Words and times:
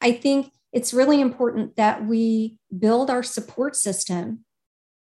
I 0.00 0.12
think 0.12 0.52
it's 0.72 0.94
really 0.94 1.20
important 1.20 1.76
that 1.76 2.06
we 2.06 2.58
build 2.76 3.10
our 3.10 3.22
support 3.22 3.76
system 3.76 4.44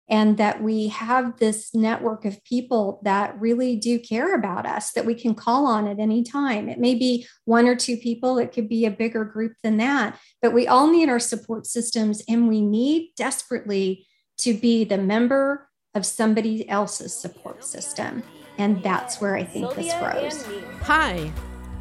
and 0.09 0.37
that 0.39 0.63
we 0.63 0.89
have 0.89 1.39
this 1.39 1.75
network 1.75 2.25
of 2.25 2.43
people 2.45 3.01
that 3.03 3.39
really 3.41 3.75
do 3.75 3.99
care 3.99 4.35
about 4.35 4.65
us 4.65 4.93
that 4.93 5.05
we 5.05 5.15
can 5.15 5.35
call 5.35 5.67
on 5.67 5.89
at 5.89 5.99
any 5.99 6.23
time. 6.23 6.69
It 6.69 6.79
may 6.79 6.95
be 6.95 7.27
one 7.45 7.67
or 7.67 7.75
two 7.75 7.97
people, 7.97 8.39
it 8.39 8.53
could 8.53 8.69
be 8.69 8.85
a 8.85 8.91
bigger 8.91 9.25
group 9.25 9.55
than 9.65 9.79
that, 9.79 10.19
but 10.41 10.53
we 10.53 10.69
all 10.69 10.89
need 10.89 11.09
our 11.09 11.19
support 11.19 11.67
systems 11.67 12.23
and 12.29 12.49
we 12.49 12.61
need 12.61 13.11
desperately 13.17 14.07
to 14.39 14.55
be 14.55 14.85
the 14.85 14.99
member 14.99 15.69
of 15.95 16.07
somebody 16.07 16.69
else's 16.69 17.17
support 17.17 17.65
system. 17.65 18.23
And 18.59 18.83
that's 18.83 19.21
where 19.21 19.35
I 19.37 19.45
think 19.45 19.75
this 19.75 19.93
grows. 19.95 20.47
Hi, 20.83 21.33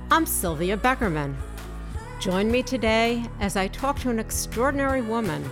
I'm 0.10 0.26
Sylvia 0.26 0.78
Beckerman. 0.78 1.36
Join 2.26 2.50
me 2.50 2.64
today 2.64 3.24
as 3.40 3.56
I 3.56 3.68
talk 3.68 4.00
to 4.00 4.10
an 4.10 4.18
extraordinary 4.18 5.04
woman 5.04 5.48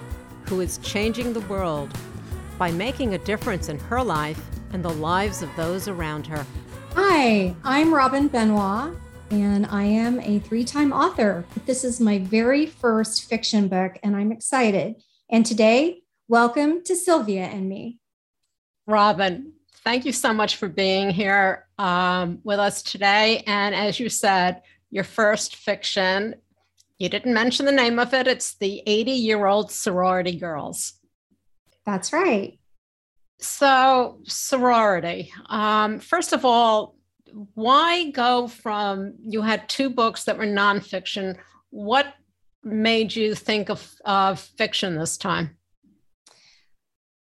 who 0.48 0.60
is 0.60 0.80
changing 0.80 1.32
the 1.32 1.42
world 1.42 1.96
by 2.58 2.72
making 2.72 3.14
a 3.14 3.20
difference 3.20 3.70
in 3.70 3.78
her 3.78 4.02
life 4.02 4.44
and 4.72 4.84
the 4.84 4.90
lives 4.90 5.44
of 5.44 5.56
those 5.56 5.88
around 5.88 6.26
her. 6.26 6.44
Hi, 6.96 7.56
I'm 7.64 7.94
Robin 7.94 8.28
Benoit, 8.28 8.92
and 9.30 9.68
I 9.68 9.84
am 9.84 10.20
a 10.22 10.40
three 10.40 10.64
time 10.64 10.92
author. 10.92 11.46
This 11.68 11.84
is 11.84 12.02
my 12.02 12.18
very 12.18 12.66
first 12.66 13.26
fiction 13.26 13.68
book, 13.68 14.00
and 14.02 14.16
I'm 14.16 14.32
excited. 14.32 14.96
And 15.30 15.46
today, 15.46 16.02
welcome 16.28 16.84
to 16.86 16.96
Sylvia 16.96 17.44
and 17.44 17.70
me. 17.70 18.00
Robin, 18.88 19.54
thank 19.84 20.06
you 20.06 20.12
so 20.12 20.34
much 20.34 20.56
for 20.56 20.70
being 20.70 21.12
here 21.12 21.68
um, 21.78 22.40
with 22.44 22.58
us 22.58 22.82
today. 22.82 23.44
And 23.46 23.76
as 23.76 24.00
you 24.00 24.10
said, 24.10 24.64
your 24.90 25.04
first 25.04 25.56
fiction, 25.56 26.36
you 27.04 27.10
didn't 27.10 27.34
mention 27.34 27.66
the 27.66 27.72
name 27.74 28.00
of 28.00 28.14
it, 28.14 28.28
it's 28.28 28.56
The 28.56 28.82
80 28.88 29.12
Year 29.12 29.46
Old 29.46 29.72
Sorority 29.72 30.38
Girls. 30.38 30.94
That's 31.86 32.14
right. 32.14 32.58
So, 33.40 34.20
sorority. 34.24 35.34
Um, 35.50 36.00
first 36.00 36.32
of 36.32 36.46
all, 36.46 36.96
why 37.56 38.10
go 38.12 38.48
from 38.48 39.16
you 39.22 39.42
had 39.42 39.68
two 39.68 39.90
books 39.90 40.24
that 40.24 40.38
were 40.38 40.46
nonfiction? 40.46 41.36
What 41.72 42.14
made 42.64 43.14
you 43.14 43.36
think 43.36 43.70
of, 43.70 43.94
of 44.06 44.40
fiction 44.40 44.96
this 44.96 45.18
time? 45.18 45.58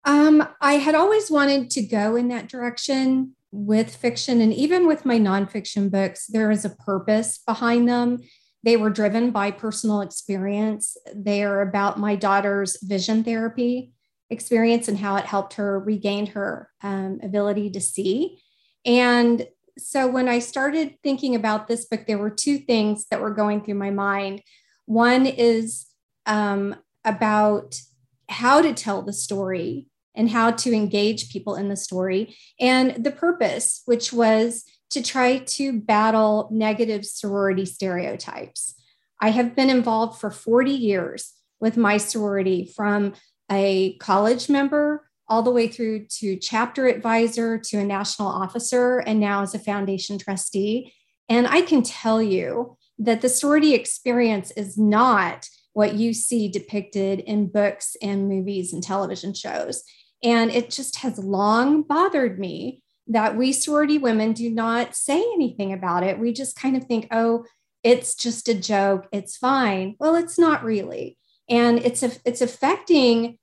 Um, 0.04 0.48
I 0.60 0.74
had 0.74 0.96
always 0.96 1.30
wanted 1.30 1.70
to 1.70 1.82
go 1.82 2.16
in 2.16 2.26
that 2.28 2.48
direction 2.48 3.36
with 3.52 3.94
fiction, 3.94 4.40
and 4.40 4.52
even 4.52 4.88
with 4.88 5.04
my 5.04 5.18
nonfiction 5.18 5.92
books, 5.92 6.26
there 6.26 6.50
is 6.50 6.64
a 6.64 6.70
purpose 6.70 7.38
behind 7.38 7.88
them. 7.88 8.18
They 8.62 8.76
were 8.76 8.90
driven 8.90 9.30
by 9.30 9.50
personal 9.50 10.00
experience. 10.02 10.96
They 11.14 11.42
are 11.44 11.62
about 11.62 11.98
my 11.98 12.14
daughter's 12.14 12.76
vision 12.82 13.24
therapy 13.24 13.92
experience 14.28 14.86
and 14.86 14.98
how 14.98 15.16
it 15.16 15.24
helped 15.24 15.54
her 15.54 15.80
regain 15.80 16.26
her 16.26 16.70
um, 16.82 17.20
ability 17.22 17.70
to 17.70 17.80
see. 17.80 18.40
And 18.84 19.46
so 19.78 20.06
when 20.06 20.28
I 20.28 20.38
started 20.38 20.96
thinking 21.02 21.34
about 21.34 21.66
this 21.66 21.86
book, 21.86 22.06
there 22.06 22.18
were 22.18 22.30
two 22.30 22.58
things 22.58 23.06
that 23.10 23.20
were 23.20 23.34
going 23.34 23.64
through 23.64 23.74
my 23.74 23.90
mind. 23.90 24.42
One 24.86 25.26
is 25.26 25.86
um, 26.26 26.76
about 27.04 27.80
how 28.28 28.62
to 28.62 28.72
tell 28.72 29.02
the 29.02 29.12
story 29.12 29.86
and 30.14 30.30
how 30.30 30.50
to 30.50 30.72
engage 30.72 31.32
people 31.32 31.54
in 31.54 31.68
the 31.68 31.76
story, 31.76 32.36
and 32.58 33.04
the 33.04 33.12
purpose, 33.12 33.82
which 33.86 34.12
was 34.12 34.64
to 34.90 35.02
try 35.02 35.38
to 35.38 35.80
battle 35.80 36.48
negative 36.50 37.04
sorority 37.04 37.64
stereotypes. 37.64 38.74
I 39.20 39.30
have 39.30 39.54
been 39.54 39.70
involved 39.70 40.20
for 40.20 40.30
40 40.30 40.70
years 40.70 41.32
with 41.60 41.76
my 41.76 41.96
sorority 41.96 42.64
from 42.64 43.14
a 43.50 43.96
college 43.98 44.48
member 44.48 45.08
all 45.28 45.42
the 45.42 45.50
way 45.50 45.68
through 45.68 46.06
to 46.06 46.36
chapter 46.36 46.86
advisor 46.86 47.56
to 47.56 47.78
a 47.78 47.84
national 47.84 48.28
officer 48.28 48.98
and 48.98 49.20
now 49.20 49.42
as 49.42 49.54
a 49.54 49.58
foundation 49.58 50.18
trustee. 50.18 50.92
And 51.28 51.46
I 51.46 51.62
can 51.62 51.82
tell 51.82 52.20
you 52.20 52.76
that 52.98 53.20
the 53.20 53.28
sorority 53.28 53.74
experience 53.74 54.50
is 54.52 54.76
not 54.76 55.48
what 55.72 55.94
you 55.94 56.12
see 56.12 56.48
depicted 56.48 57.20
in 57.20 57.46
books 57.46 57.96
and 58.02 58.28
movies 58.28 58.72
and 58.72 58.82
television 58.82 59.32
shows. 59.32 59.84
And 60.22 60.50
it 60.50 60.70
just 60.70 60.96
has 60.96 61.18
long 61.18 61.82
bothered 61.82 62.38
me 62.38 62.82
that 63.06 63.36
we 63.36 63.52
sorority 63.52 63.98
women 63.98 64.32
do 64.32 64.50
not 64.50 64.94
say 64.94 65.18
anything 65.18 65.72
about 65.72 66.02
it. 66.02 66.18
We 66.18 66.32
just 66.32 66.56
kind 66.56 66.76
of 66.76 66.84
think, 66.84 67.08
oh, 67.10 67.44
it's 67.82 68.14
just 68.14 68.48
a 68.48 68.54
joke, 68.54 69.08
it's 69.12 69.36
fine. 69.36 69.96
Well, 69.98 70.14
it's 70.14 70.38
not 70.38 70.64
really. 70.64 71.16
And 71.48 71.78
it's 71.78 72.02
a, 72.02 72.12
it's 72.24 72.40
affecting 72.40 73.38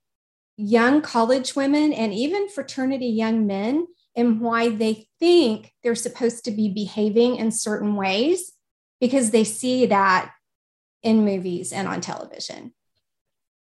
young 0.56 1.02
college 1.02 1.54
women 1.54 1.92
and 1.92 2.12
even 2.12 2.48
fraternity 2.48 3.06
young 3.06 3.46
men 3.46 3.86
and 4.16 4.40
why 4.40 4.68
they 4.68 5.06
think 5.20 5.72
they're 5.82 5.94
supposed 5.94 6.44
to 6.44 6.50
be 6.50 6.68
behaving 6.68 7.36
in 7.36 7.52
certain 7.52 7.94
ways 7.94 8.52
because 9.00 9.30
they 9.30 9.44
see 9.44 9.86
that 9.86 10.32
in 11.02 11.24
movies 11.24 11.72
and 11.72 11.86
on 11.86 12.00
television. 12.00 12.72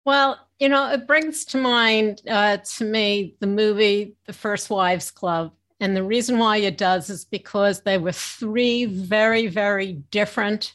Well, 0.04 0.40
you 0.60 0.68
know, 0.68 0.92
it 0.92 1.08
brings 1.08 1.46
to 1.46 1.58
mind 1.58 2.22
uh, 2.28 2.58
to 2.58 2.84
me 2.84 3.36
the 3.40 3.48
movie 3.48 4.16
The 4.26 4.34
First 4.34 4.70
Wives 4.70 5.12
Club. 5.12 5.54
And 5.82 5.98
the 5.98 6.04
reason 6.04 6.38
why 6.38 6.58
it 6.58 6.78
does 6.78 7.10
is 7.10 7.26
because 7.26 7.82
they 7.82 7.98
were 7.98 8.12
three 8.12 8.86
very, 8.86 9.48
very 9.48 9.94
different 10.12 10.74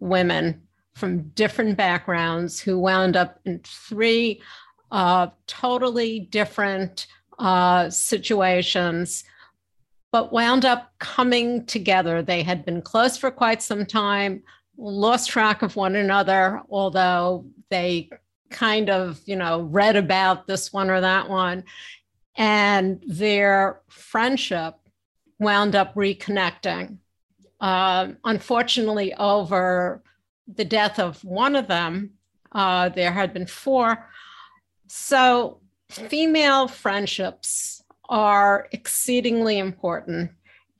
women 0.00 0.62
from 0.94 1.30
different 1.30 1.78
backgrounds 1.78 2.60
who 2.60 2.78
wound 2.78 3.16
up 3.16 3.40
in 3.46 3.60
three 3.64 4.42
uh, 4.92 5.28
totally 5.46 6.20
different 6.20 7.06
uh, 7.38 7.88
situations, 7.88 9.24
but 10.12 10.30
wound 10.30 10.66
up 10.66 10.92
coming 10.98 11.64
together. 11.64 12.22
They 12.22 12.42
had 12.42 12.66
been 12.66 12.82
close 12.82 13.16
for 13.16 13.30
quite 13.30 13.62
some 13.62 13.86
time, 13.86 14.42
lost 14.76 15.30
track 15.30 15.62
of 15.62 15.74
one 15.74 15.96
another, 15.96 16.60
although 16.68 17.46
they 17.70 18.10
kind 18.50 18.90
of, 18.90 19.20
you 19.24 19.36
know, 19.36 19.62
read 19.62 19.96
about 19.96 20.46
this 20.46 20.70
one 20.70 20.90
or 20.90 21.00
that 21.00 21.30
one. 21.30 21.64
And 22.36 23.02
their 23.06 23.80
friendship 23.88 24.74
wound 25.38 25.74
up 25.74 25.94
reconnecting. 25.94 26.98
Uh, 27.60 28.08
unfortunately, 28.24 29.14
over 29.14 30.02
the 30.46 30.64
death 30.64 30.98
of 30.98 31.22
one 31.24 31.56
of 31.56 31.68
them, 31.68 32.10
uh, 32.52 32.88
there 32.90 33.12
had 33.12 33.32
been 33.32 33.46
four. 33.46 34.08
So, 34.86 35.60
female 35.88 36.68
friendships 36.68 37.82
are 38.08 38.68
exceedingly 38.72 39.58
important. 39.58 40.30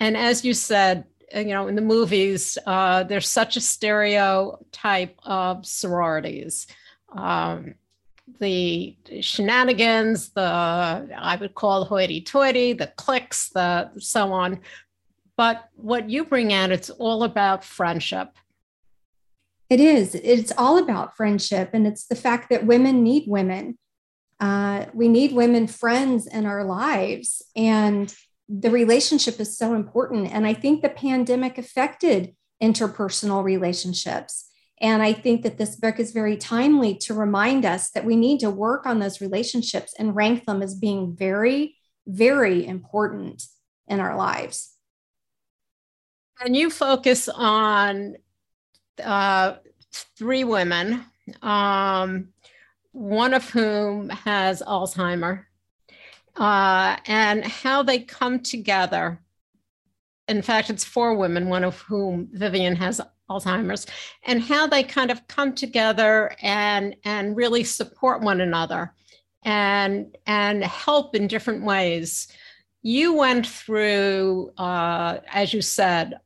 And 0.00 0.16
as 0.16 0.44
you 0.44 0.54
said, 0.54 1.04
you 1.34 1.47
know, 1.47 1.66
in 1.66 1.75
the 1.75 1.82
movies, 1.82 2.59
uh, 2.66 3.04
there's 3.04 3.28
such 3.28 3.56
a 3.56 3.60
stereotype 3.60 5.19
of 5.25 5.64
sororities. 5.66 6.66
Um, 7.16 7.75
the 8.41 8.97
shenanigans, 9.21 10.31
the 10.31 10.43
I 10.43 11.37
would 11.41 11.55
call 11.55 11.85
hoity-toity, 11.85 12.73
the 12.75 12.87
cliques, 12.87 13.51
the 13.51 13.91
so 13.99 14.33
on. 14.33 14.61
But 15.37 15.69
what 15.77 16.09
you 16.09 16.25
bring 16.25 16.53
out, 16.53 16.71
it's 16.71 16.91
all 16.91 17.25
about 17.25 17.65
friendship. 17.65 18.37
It 19.69 19.81
is. 19.81 20.15
It's 20.15 20.53
all 20.57 20.79
about 20.79 21.17
friendship, 21.17 21.71
and 21.73 21.87
it's 21.87 22.07
the 22.07 22.15
fact 22.15 22.51
that 22.51 22.67
women 22.67 23.03
need 23.03 23.25
women. 23.27 23.79
Uh, 24.41 24.87
we 24.93 25.09
need 25.09 25.33
women 25.33 25.67
friends 25.67 26.27
in 26.27 26.47
our 26.47 26.65
lives, 26.65 27.43
and 27.56 28.15
the 28.49 28.71
relationship 28.71 29.41
is 29.41 29.56
so 29.56 29.75
important. 29.75 30.31
And 30.31 30.47
I 30.47 30.55
think 30.55 30.83
the 30.83 30.89
pandemic 30.89 31.56
affected 31.56 32.35
interpersonal 32.62 33.43
relationships. 33.43 34.51
And 34.84 35.03
I 35.03 35.15
think 35.15 35.45
that 35.45 35.56
this 35.56 35.77
book 35.77 35.99
is 35.99 36.12
very 36.12 36.37
timely 36.37 36.94
to 36.97 37.14
remind 37.14 37.64
us 37.64 37.88
that 37.93 38.05
we 38.05 38.17
need 38.17 38.41
to 38.41 38.50
work 38.50 38.85
on 38.85 38.99
those 38.99 39.19
relationships 39.19 39.94
and 39.99 40.14
rank 40.14 40.44
them 40.44 40.61
as 40.61 40.75
being 40.75 41.17
very, 41.17 41.79
very 42.06 42.67
important 42.67 43.44
in 43.88 43.99
our 43.99 44.14
lives. 44.14 44.76
And 46.38 46.55
you 46.55 46.69
focus 46.69 47.31
on 47.31 48.17
uh, 49.03 49.55
three 50.19 50.44
women, 50.44 51.06
um, 51.41 52.29
one 52.93 53.32
of 53.32 53.49
whom 53.49 54.11
has 54.11 54.61
Alzheimer, 54.61 55.44
uh, 56.37 56.99
and 57.06 57.43
how 57.43 57.82
they 57.82 58.00
come 58.00 58.41
together. 58.41 59.19
In 60.29 60.43
fact, 60.43 60.69
it's 60.69 60.85
four 60.85 61.14
women, 61.14 61.49
one 61.49 61.64
of 61.64 61.81
whom 61.81 62.29
Vivian 62.32 62.76
has 62.76 63.00
Alzheimer's, 63.31 63.87
and 64.25 64.43
how 64.43 64.67
they 64.67 64.82
kind 64.82 65.11
of 65.11 65.26
come 65.29 65.55
together 65.55 66.37
and 66.43 66.97
and 67.05 67.37
really 67.37 67.65
support 67.65 68.21
one 68.21 68.41
another 68.41 68.93
and 69.44 70.17
and 70.26 70.65
help 70.65 71.15
in 71.15 71.26
different 71.26 71.65
ways. 71.65 72.29
You 72.82 73.15
went 73.15 73.47
through, 73.47 74.53
uh, 74.59 75.19
as 75.32 75.55
you 75.55 75.62
said, 75.62 76.21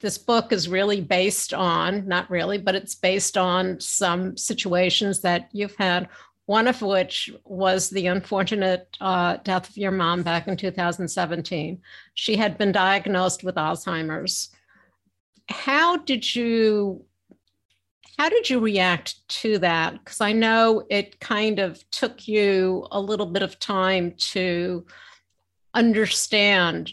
this 0.00 0.18
book 0.18 0.50
is 0.52 0.68
really 0.68 1.00
based 1.00 1.52
on, 1.52 2.08
not 2.08 2.30
really, 2.30 2.58
but 2.58 2.74
it's 2.74 2.94
based 2.94 3.36
on 3.36 3.78
some 3.80 4.36
situations 4.36 5.20
that 5.20 5.48
you've 5.52 5.76
had, 5.76 6.08
one 6.46 6.66
of 6.66 6.82
which 6.82 7.30
was 7.44 7.90
the 7.90 8.06
unfortunate 8.06 8.96
uh, 9.00 9.36
death 9.44 9.68
of 9.68 9.76
your 9.76 9.92
mom 9.92 10.22
back 10.22 10.48
in 10.48 10.56
2017. 10.56 11.80
She 12.14 12.36
had 12.36 12.58
been 12.58 12.72
diagnosed 12.72 13.44
with 13.44 13.56
Alzheimer's. 13.56 14.48
How 15.50 15.96
did 15.98 16.34
you 16.34 17.04
how 18.18 18.28
did 18.28 18.50
you 18.50 18.60
react 18.60 19.26
to 19.40 19.56
that? 19.58 19.94
Because 19.94 20.20
I 20.20 20.32
know 20.32 20.84
it 20.90 21.20
kind 21.20 21.58
of 21.58 21.82
took 21.90 22.28
you 22.28 22.86
a 22.90 23.00
little 23.00 23.24
bit 23.24 23.42
of 23.42 23.58
time 23.58 24.12
to 24.32 24.84
understand 25.72 26.92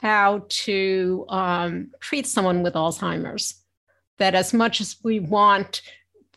how 0.00 0.46
to 0.48 1.26
um, 1.28 1.90
treat 2.00 2.26
someone 2.26 2.62
with 2.62 2.72
Alzheimer's. 2.72 3.62
That 4.16 4.34
as 4.34 4.54
much 4.54 4.80
as 4.80 4.96
we 5.02 5.20
want 5.20 5.82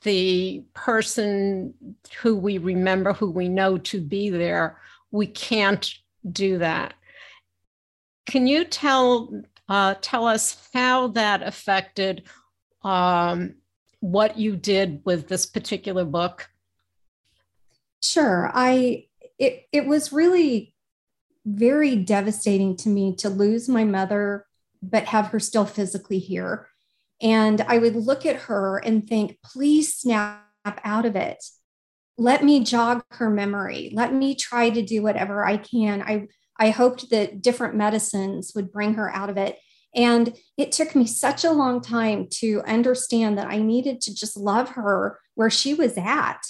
the 0.04 0.66
person 0.74 1.74
who 2.22 2.36
we 2.36 2.58
remember, 2.58 3.14
who 3.14 3.32
we 3.32 3.48
know 3.48 3.78
to 3.78 4.02
be 4.02 4.30
there, 4.30 4.78
we 5.12 5.28
can't 5.28 5.94
do 6.30 6.58
that. 6.58 6.94
Can 8.26 8.48
you 8.48 8.66
tell 8.66 9.32
uh, 9.70 9.96
tell 10.02 10.26
us 10.26 10.70
how 10.74 11.08
that 11.10 11.44
affected 11.44 12.24
um, 12.84 13.56
what 14.00 14.38
you 14.38 14.56
did 14.56 15.02
with 15.06 15.28
this 15.28 15.46
particular 15.46 16.04
book? 16.04 16.50
Sure. 18.02 18.52
I 18.54 19.06
it 19.38 19.68
it 19.72 19.86
was 19.86 20.12
really 20.12 20.74
very 21.46 21.96
devastating 21.96 22.76
to 22.78 22.90
me 22.90 23.16
to 23.16 23.30
lose 23.30 23.70
my 23.70 23.84
mother, 23.84 24.46
but 24.82 25.06
have 25.06 25.28
her 25.28 25.40
still 25.40 25.66
physically 25.66 26.20
here. 26.20 26.68
And 27.22 27.62
I 27.62 27.80
would 27.80 27.96
look 27.96 28.26
at 28.26 28.44
her 28.44 28.78
and 28.78 29.08
think, 29.08 29.40
please 29.44 29.94
snap 29.94 30.44
out 30.84 31.06
of 31.06 31.16
it. 31.16 31.44
Let 32.18 32.44
me 32.44 32.64
jog 32.64 33.04
her 33.12 33.30
memory. 33.30 33.92
Let 33.94 34.14
me 34.14 34.36
try 34.36 34.70
to 34.70 34.82
do 34.82 35.02
whatever 35.02 35.46
I 35.46 35.58
can. 35.58 36.02
I, 36.02 36.28
I 36.60 36.72
hoped 36.72 37.10
that 37.10 37.42
different 37.42 37.76
medicines 37.76 38.52
would 38.54 38.72
bring 38.72 38.96
her 38.96 39.10
out 39.14 39.30
of 39.30 39.38
it. 39.38 39.58
And 39.96 40.38
it 40.58 40.72
took 40.72 40.96
me 40.96 41.08
such 41.08 41.44
a 41.44 41.52
long 41.52 41.82
time 41.82 42.28
to 42.32 42.62
understand 42.68 43.38
that 43.38 43.48
I 43.48 43.58
needed 43.58 44.02
to 44.02 44.14
just 44.14 44.38
love 44.38 44.72
her 44.72 45.20
where 45.34 45.50
she 45.50 45.74
was 45.74 45.98
at 45.98 46.42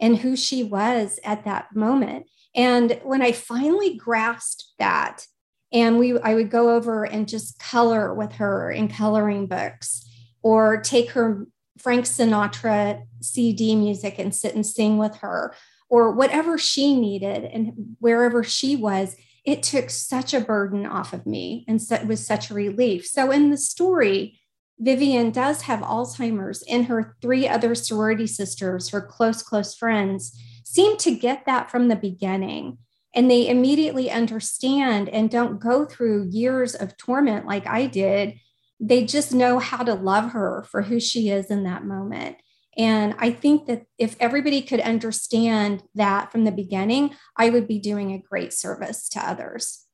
and 0.00 0.18
who 0.18 0.36
she 0.36 0.62
was 0.64 1.18
at 1.24 1.44
that 1.44 1.74
moment. 1.74 2.26
And 2.54 3.00
when 3.04 3.22
I 3.22 3.32
finally 3.32 3.96
grasped 3.96 4.64
that, 4.78 5.24
and 5.72 5.98
we 5.98 6.18
I 6.18 6.34
would 6.34 6.50
go 6.50 6.74
over 6.74 7.04
and 7.04 7.28
just 7.28 7.58
color 7.58 8.14
with 8.14 8.32
her 8.32 8.70
in 8.70 8.88
coloring 8.88 9.46
books 9.46 10.08
or 10.42 10.80
take 10.80 11.10
her 11.10 11.46
Frank 11.78 12.06
Sinatra 12.06 13.02
CD 13.20 13.76
music 13.76 14.18
and 14.18 14.34
sit 14.34 14.54
and 14.54 14.66
sing 14.66 14.98
with 14.98 15.16
her 15.16 15.54
or 15.90 16.12
whatever 16.12 16.58
she 16.58 16.98
needed 16.98 17.44
and 17.44 17.96
wherever 17.98 18.42
she 18.42 18.76
was 18.76 19.16
it 19.48 19.62
took 19.62 19.90
such 19.90 20.34
a 20.34 20.40
burden 20.40 20.84
off 20.84 21.12
of 21.12 21.26
me 21.26 21.64
and 21.66 21.80
so 21.80 22.02
was 22.04 22.24
such 22.24 22.50
a 22.50 22.54
relief 22.54 23.06
so 23.06 23.30
in 23.30 23.50
the 23.50 23.56
story 23.56 24.40
Vivian 24.80 25.32
does 25.32 25.62
have 25.62 25.80
Alzheimer's 25.80 26.62
and 26.70 26.86
her 26.86 27.16
three 27.20 27.48
other 27.48 27.74
sorority 27.74 28.26
sisters 28.26 28.90
her 28.90 29.00
close 29.00 29.42
close 29.42 29.74
friends 29.74 30.38
seem 30.64 30.96
to 30.98 31.14
get 31.14 31.46
that 31.46 31.70
from 31.70 31.88
the 31.88 31.96
beginning 31.96 32.78
and 33.14 33.30
they 33.30 33.48
immediately 33.48 34.10
understand 34.10 35.08
and 35.08 35.30
don't 35.30 35.58
go 35.58 35.84
through 35.84 36.28
years 36.30 36.74
of 36.74 36.96
torment 36.96 37.46
like 37.46 37.66
I 37.66 37.86
did. 37.86 38.34
They 38.80 39.04
just 39.04 39.34
know 39.34 39.58
how 39.58 39.82
to 39.82 39.94
love 39.94 40.32
her 40.32 40.64
for 40.70 40.82
who 40.82 41.00
she 41.00 41.30
is 41.30 41.50
in 41.50 41.64
that 41.64 41.84
moment. 41.84 42.36
And 42.78 43.14
I 43.18 43.30
think 43.30 43.66
that 43.66 43.86
if 43.98 44.16
everybody 44.20 44.62
could 44.62 44.80
understand 44.80 45.82
that 45.96 46.30
from 46.30 46.44
the 46.44 46.52
beginning, 46.52 47.14
I 47.36 47.50
would 47.50 47.66
be 47.66 47.80
doing 47.80 48.12
a 48.12 48.18
great 48.18 48.52
service 48.52 49.08
to 49.10 49.20
others. 49.20 49.84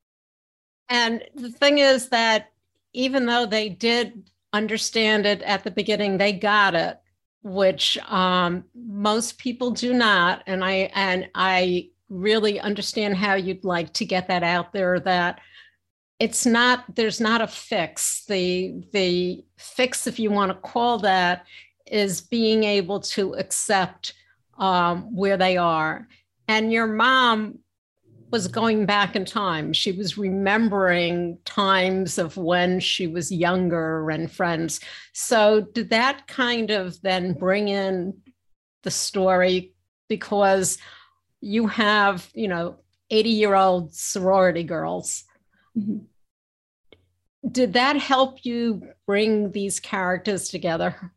And 0.87 1.23
the 1.33 1.51
thing 1.51 1.79
is 1.79 2.09
that 2.09 2.51
even 2.93 3.25
though 3.25 3.47
they 3.47 3.69
did 3.69 4.29
understand 4.53 5.25
it 5.25 5.41
at 5.41 5.63
the 5.63 5.71
beginning, 5.71 6.17
they 6.17 6.31
got 6.31 6.75
it 6.75 6.99
which 7.45 7.99
um, 8.09 8.63
most 8.73 9.37
people 9.37 9.69
do 9.69 9.93
not. 9.93 10.41
And 10.47 10.65
I 10.65 10.89
and 10.95 11.29
I 11.35 11.89
really 12.09 12.59
understand 12.59 13.15
how 13.15 13.35
you'd 13.35 13.63
like 13.63 13.93
to 13.93 14.05
get 14.05 14.27
that 14.29 14.41
out 14.41 14.73
there. 14.73 14.99
That 14.99 15.39
it's 16.19 16.47
not 16.47 16.95
there's 16.95 17.21
not 17.21 17.41
a 17.41 17.47
fix. 17.47 18.25
The 18.25 18.83
the 18.93 19.45
fix, 19.57 20.07
if 20.07 20.17
you 20.17 20.31
want 20.31 20.51
to 20.53 20.69
call 20.69 20.97
that, 20.99 21.45
is 21.85 22.21
being 22.21 22.63
able 22.63 22.99
to 22.99 23.33
accept 23.35 24.13
um, 24.57 25.15
where 25.15 25.37
they 25.37 25.57
are. 25.57 26.07
And 26.47 26.71
your 26.71 26.87
mom 26.87 27.59
was 28.31 28.47
going 28.47 28.85
back 28.85 29.15
in 29.15 29.25
time. 29.25 29.71
She 29.71 29.91
was 29.91 30.17
remembering 30.17 31.37
times 31.45 32.17
of 32.17 32.37
when 32.37 32.79
she 32.79 33.07
was 33.07 33.31
younger 33.31 34.09
and 34.09 34.31
friends. 34.31 34.79
So, 35.13 35.61
did 35.61 35.89
that 35.91 36.27
kind 36.27 36.71
of 36.71 37.01
then 37.01 37.33
bring 37.33 37.67
in 37.67 38.13
the 38.83 38.91
story? 38.91 39.73
Because 40.09 40.77
you 41.41 41.67
have, 41.67 42.29
you 42.33 42.47
know, 42.47 42.77
80 43.09 43.29
year 43.29 43.55
old 43.55 43.93
sorority 43.93 44.63
girls. 44.63 45.23
Mm-hmm. 45.77 45.99
Did 47.51 47.73
that 47.73 47.97
help 47.97 48.43
you 48.43 48.89
bring 49.05 49.51
these 49.51 49.79
characters 49.79 50.49
together? 50.49 51.13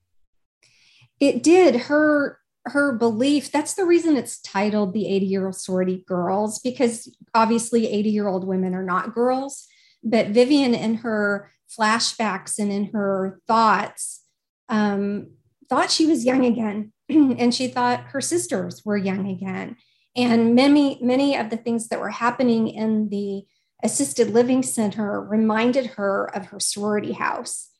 It 1.20 1.42
did. 1.42 1.76
Her 1.82 2.38
her 2.66 2.92
belief 2.92 3.50
that's 3.50 3.74
the 3.74 3.84
reason 3.84 4.16
it's 4.16 4.40
titled 4.40 4.92
the 4.92 5.08
80 5.08 5.26
year 5.26 5.46
old 5.46 5.56
sorority 5.56 6.04
girls 6.06 6.58
because 6.58 7.14
obviously 7.34 7.88
80 7.88 8.10
year 8.10 8.28
old 8.28 8.46
women 8.46 8.74
are 8.74 8.82
not 8.82 9.14
girls. 9.14 9.66
But 10.04 10.28
vivian 10.28 10.74
in 10.74 10.96
her 10.96 11.50
flashbacks 11.68 12.58
and 12.58 12.70
in 12.70 12.86
her 12.92 13.40
thoughts 13.46 14.24
um, 14.68 15.30
thought 15.68 15.90
she 15.90 16.06
was 16.06 16.24
young 16.24 16.44
again. 16.44 16.92
And 17.10 17.54
she 17.54 17.68
thought 17.68 18.08
her 18.08 18.20
sisters 18.20 18.84
were 18.84 18.96
young 18.96 19.28
again. 19.28 19.76
And 20.14 20.54
many 20.54 20.98
many 21.02 21.36
of 21.36 21.48
the 21.50 21.56
things 21.56 21.88
that 21.88 22.00
were 22.00 22.10
happening 22.10 22.68
in 22.68 23.08
the 23.08 23.44
assisted 23.82 24.30
living 24.30 24.62
center 24.62 25.22
reminded 25.22 25.86
her 25.86 26.26
of 26.36 26.46
her 26.46 26.60
sorority 26.60 27.12
house. 27.12 27.70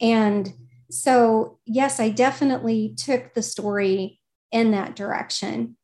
And 0.00 0.52
so 0.94 1.58
yes 1.66 2.00
i 2.00 2.08
definitely 2.08 2.94
took 2.96 3.34
the 3.34 3.42
story 3.42 4.20
in 4.54 4.70
that 4.70 4.94
direction. 4.94 5.76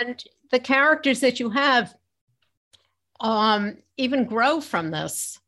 And 0.00 0.22
the 0.50 0.58
characters 0.58 1.20
that 1.20 1.38
you 1.38 1.50
have 1.50 1.94
um, 3.20 3.78
even 3.96 4.24
grow 4.24 4.60
from 4.60 4.90
this. 4.90 5.38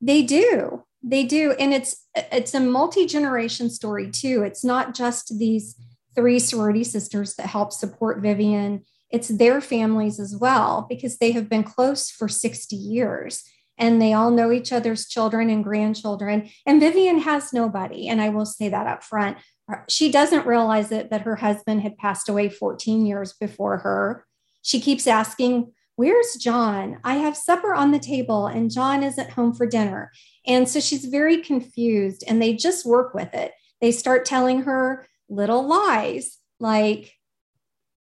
They 0.00 0.22
do. 0.22 0.84
They 1.02 1.24
do. 1.24 1.52
And 1.52 1.72
it's 1.72 2.06
it's 2.14 2.54
a 2.54 2.60
multi-generation 2.60 3.70
story 3.70 4.10
too. 4.10 4.42
It's 4.42 4.64
not 4.64 4.94
just 4.94 5.38
these 5.38 5.76
three 6.14 6.38
sorority 6.38 6.84
sisters 6.84 7.34
that 7.36 7.46
help 7.46 7.72
support 7.72 8.20
Vivian. 8.20 8.84
It's 9.10 9.28
their 9.28 9.60
families 9.62 10.20
as 10.20 10.36
well, 10.36 10.86
because 10.88 11.18
they 11.18 11.32
have 11.32 11.48
been 11.48 11.64
close 11.64 12.10
for 12.10 12.28
60 12.28 12.76
years 12.76 13.44
and 13.80 14.00
they 14.00 14.12
all 14.12 14.30
know 14.30 14.52
each 14.52 14.72
other's 14.72 15.08
children 15.08 15.50
and 15.50 15.64
grandchildren. 15.64 16.50
And 16.66 16.80
Vivian 16.80 17.18
has 17.20 17.52
nobody. 17.52 18.08
And 18.08 18.20
I 18.20 18.28
will 18.28 18.46
say 18.46 18.68
that 18.68 18.86
up 18.86 19.02
front 19.02 19.38
uh, 19.70 19.76
she 19.88 20.10
doesn't 20.10 20.46
realize 20.46 20.90
it 20.90 21.10
that 21.10 21.22
her 21.22 21.36
husband 21.36 21.82
had 21.82 21.96
passed 21.96 22.28
away 22.28 22.48
14 22.48 23.06
years 23.06 23.34
before 23.34 23.78
her. 23.78 24.26
She 24.62 24.80
keeps 24.80 25.06
asking, 25.06 25.72
Where's 25.96 26.36
John? 26.36 26.98
I 27.04 27.16
have 27.16 27.36
supper 27.36 27.74
on 27.74 27.90
the 27.90 27.98
table 27.98 28.46
and 28.46 28.70
John 28.70 29.02
isn't 29.02 29.30
home 29.30 29.52
for 29.52 29.66
dinner. 29.66 30.10
And 30.46 30.66
so 30.66 30.80
she's 30.80 31.04
very 31.04 31.42
confused 31.42 32.24
and 32.26 32.40
they 32.40 32.54
just 32.54 32.86
work 32.86 33.12
with 33.12 33.34
it. 33.34 33.52
They 33.82 33.92
start 33.92 34.24
telling 34.24 34.62
her 34.62 35.06
little 35.28 35.66
lies 35.66 36.38
like 36.58 37.12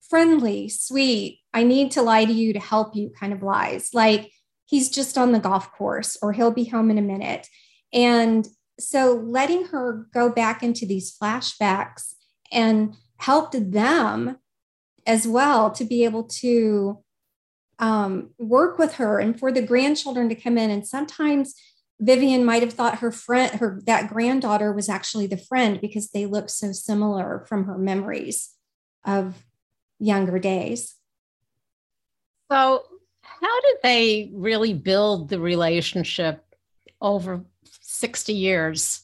friendly, 0.09 0.69
sweet, 0.69 1.39
I 1.53 1.63
need 1.63 1.91
to 1.91 2.01
lie 2.01 2.23
to 2.23 2.31
you 2.31 2.53
to 2.53 2.59
help 2.59 2.95
you 2.95 3.11
kind 3.19 3.33
of 3.33 3.43
lies, 3.43 3.89
like 3.93 4.31
he's 4.71 4.89
just 4.89 5.17
on 5.17 5.33
the 5.33 5.39
golf 5.39 5.71
course 5.73 6.17
or 6.21 6.31
he'll 6.31 6.49
be 6.49 6.63
home 6.63 6.89
in 6.89 6.97
a 6.97 7.01
minute. 7.01 7.47
And 7.93 8.47
so 8.79 9.13
letting 9.13 9.65
her 9.65 10.07
go 10.13 10.31
back 10.31 10.63
into 10.63 10.85
these 10.85 11.15
flashbacks 11.15 12.13
and 12.51 12.95
helped 13.17 13.71
them 13.71 14.37
as 15.05 15.27
well 15.27 15.71
to 15.71 15.83
be 15.83 16.05
able 16.05 16.23
to 16.23 17.03
um, 17.79 18.29
work 18.39 18.79
with 18.79 18.95
her 18.95 19.19
and 19.19 19.37
for 19.37 19.51
the 19.51 19.61
grandchildren 19.61 20.29
to 20.29 20.35
come 20.35 20.57
in 20.57 20.69
and 20.69 20.87
sometimes 20.87 21.55
vivian 21.99 22.43
might 22.43 22.63
have 22.63 22.73
thought 22.73 22.99
her 22.99 23.11
friend 23.11 23.59
her 23.59 23.79
that 23.85 24.09
granddaughter 24.09 24.73
was 24.73 24.89
actually 24.89 25.27
the 25.27 25.37
friend 25.37 25.79
because 25.81 26.09
they 26.09 26.25
look 26.25 26.49
so 26.49 26.71
similar 26.71 27.45
from 27.47 27.65
her 27.65 27.77
memories 27.77 28.51
of 29.05 29.43
younger 29.99 30.39
days 30.39 30.95
so 32.51 32.83
How 33.41 33.61
did 33.61 33.77
they 33.83 34.31
really 34.33 34.73
build 34.73 35.29
the 35.29 35.39
relationship 35.39 36.43
over 37.01 37.43
60 37.81 38.33
years? 38.33 39.01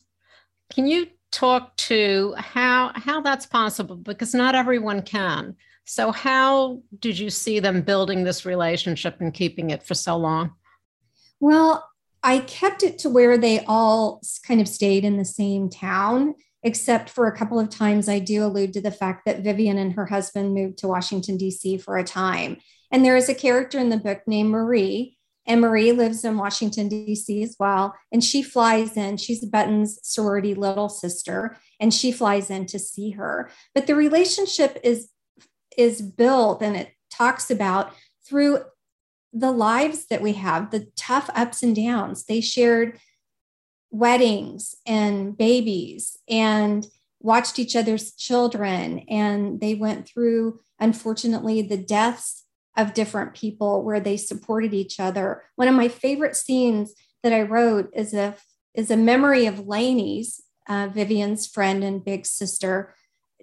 Can 0.69 0.85
you 0.87 1.07
talk 1.31 1.75
to 1.77 2.33
how 2.37 2.91
how 2.95 3.21
that's 3.21 3.45
possible 3.45 3.95
because 3.95 4.33
not 4.33 4.55
everyone 4.55 5.01
can. 5.01 5.55
So 5.85 6.11
how 6.11 6.81
did 6.99 7.17
you 7.17 7.29
see 7.29 7.59
them 7.59 7.81
building 7.81 8.23
this 8.23 8.45
relationship 8.45 9.17
and 9.19 9.33
keeping 9.33 9.69
it 9.69 9.83
for 9.83 9.93
so 9.93 10.17
long? 10.17 10.53
Well, 11.39 11.87
I 12.23 12.39
kept 12.39 12.83
it 12.83 12.97
to 12.99 13.09
where 13.09 13.37
they 13.37 13.63
all 13.67 14.21
kind 14.45 14.59
of 14.59 14.67
stayed 14.67 15.05
in 15.05 15.17
the 15.17 15.25
same 15.25 15.69
town, 15.69 16.35
except 16.63 17.09
for 17.09 17.27
a 17.27 17.37
couple 17.37 17.59
of 17.59 17.69
times 17.69 18.09
I 18.09 18.19
do 18.19 18.43
allude 18.43 18.73
to 18.73 18.81
the 18.81 18.91
fact 18.91 19.25
that 19.25 19.41
Vivian 19.41 19.77
and 19.77 19.93
her 19.93 20.07
husband 20.07 20.53
moved 20.53 20.79
to 20.79 20.87
Washington, 20.87 21.37
D.C. 21.37 21.77
for 21.77 21.97
a 21.97 22.03
time. 22.03 22.57
And 22.91 23.03
there 23.03 23.17
is 23.17 23.29
a 23.29 23.35
character 23.35 23.79
in 23.79 23.89
the 23.89 23.97
book 23.97 24.21
named 24.27 24.49
Marie. 24.49 25.17
And 25.45 25.61
Marie 25.61 25.93
lives 25.93 26.25
in 26.25 26.37
Washington, 26.37 26.89
D.C. 26.89 27.41
as 27.41 27.55
well. 27.57 27.95
And 28.11 28.21
she 28.21 28.43
flies 28.43 28.97
in. 28.97 29.15
She's 29.15 29.45
Button's 29.45 29.97
sorority 30.03 30.53
little 30.53 30.89
sister, 30.89 31.57
and 31.79 31.93
she 31.93 32.11
flies 32.11 32.49
in 32.49 32.65
to 32.67 32.79
see 32.79 33.11
her. 33.11 33.49
But 33.73 33.87
the 33.87 33.95
relationship 33.95 34.77
is, 34.83 35.09
is 35.77 36.01
built 36.01 36.61
and 36.61 36.75
it 36.75 36.91
talks 37.09 37.49
about 37.49 37.93
through 38.27 38.59
the 39.31 39.51
lives 39.51 40.07
that 40.07 40.21
we 40.21 40.33
have, 40.33 40.71
the 40.71 40.87
tough 40.97 41.29
ups 41.33 41.63
and 41.63 41.75
downs. 41.75 42.25
They 42.25 42.41
shared 42.41 42.99
weddings 43.89 44.75
and 44.85 45.37
babies 45.37 46.17
and 46.27 46.85
watched 47.19 47.57
each 47.57 47.75
other's 47.75 48.13
children. 48.13 48.99
And 49.09 49.59
they 49.59 49.75
went 49.75 50.07
through, 50.07 50.59
unfortunately, 50.79 51.61
the 51.61 51.77
deaths 51.77 52.43
of 52.77 52.93
different 52.93 53.33
people 53.33 53.83
where 53.83 53.99
they 53.99 54.15
supported 54.15 54.73
each 54.73 54.99
other. 54.99 55.43
One 55.55 55.67
of 55.67 55.75
my 55.75 55.87
favorite 55.87 56.35
scenes 56.35 56.93
that 57.23 57.33
I 57.33 57.41
wrote 57.41 57.89
is 57.93 58.13
a, 58.13 58.35
is 58.75 58.91
a 58.91 58.97
memory 58.97 59.47
of 59.47 59.67
Lainey's, 59.67 60.43
uh, 60.69 60.89
Vivian's 60.93 61.47
friend 61.47 61.83
and 61.83 62.05
big 62.05 62.25
sister, 62.25 62.93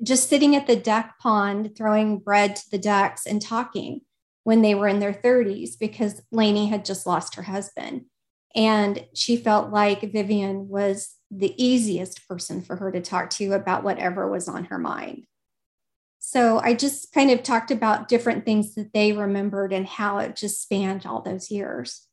just 0.03 0.29
sitting 0.29 0.55
at 0.55 0.67
the 0.67 0.77
duck 0.77 1.19
pond, 1.19 1.77
throwing 1.77 2.19
bread 2.19 2.57
to 2.57 2.71
the 2.71 2.79
ducks 2.79 3.27
and 3.27 3.43
talking 3.43 4.03
when 4.45 4.63
they 4.63 4.75
were 4.75 4.89
in 4.89 5.01
their 5.01 5.13
30s 5.13 5.79
because 5.79 6.23
Lainey 6.31 6.67
had 6.67 6.85
just 6.85 7.07
lost 7.07 7.35
her 7.35 7.43
husband. 7.43 8.05
And 8.55 9.05
she 9.15 9.37
felt 9.37 9.73
like 9.73 10.13
Vivian 10.13 10.69
was 10.69 11.17
the 11.31 11.55
easiest 11.63 12.29
person 12.29 12.63
for 12.63 12.77
her 12.77 12.93
to 12.93 13.01
talk 13.01 13.31
to 13.31 13.53
about 13.53 13.83
whatever 13.83 14.31
was 14.31 14.49
on 14.49 14.67
her 14.67 14.79
mind. 14.79 15.27
So 16.27 16.59
I 16.59 16.73
just 16.73 17.13
kind 17.13 17.31
of 17.31 17.43
talked 17.43 17.71
about 17.71 18.09
different 18.09 18.47
things 18.47 18.75
that 18.75 18.95
they 18.95 19.13
remembered 19.13 19.75
and 19.75 19.87
how 19.87 20.19
it 20.19 20.35
just 20.35 20.63
spanned 20.63 21.05
all 21.05 21.21
those 21.21 21.51
years. 21.51 22.09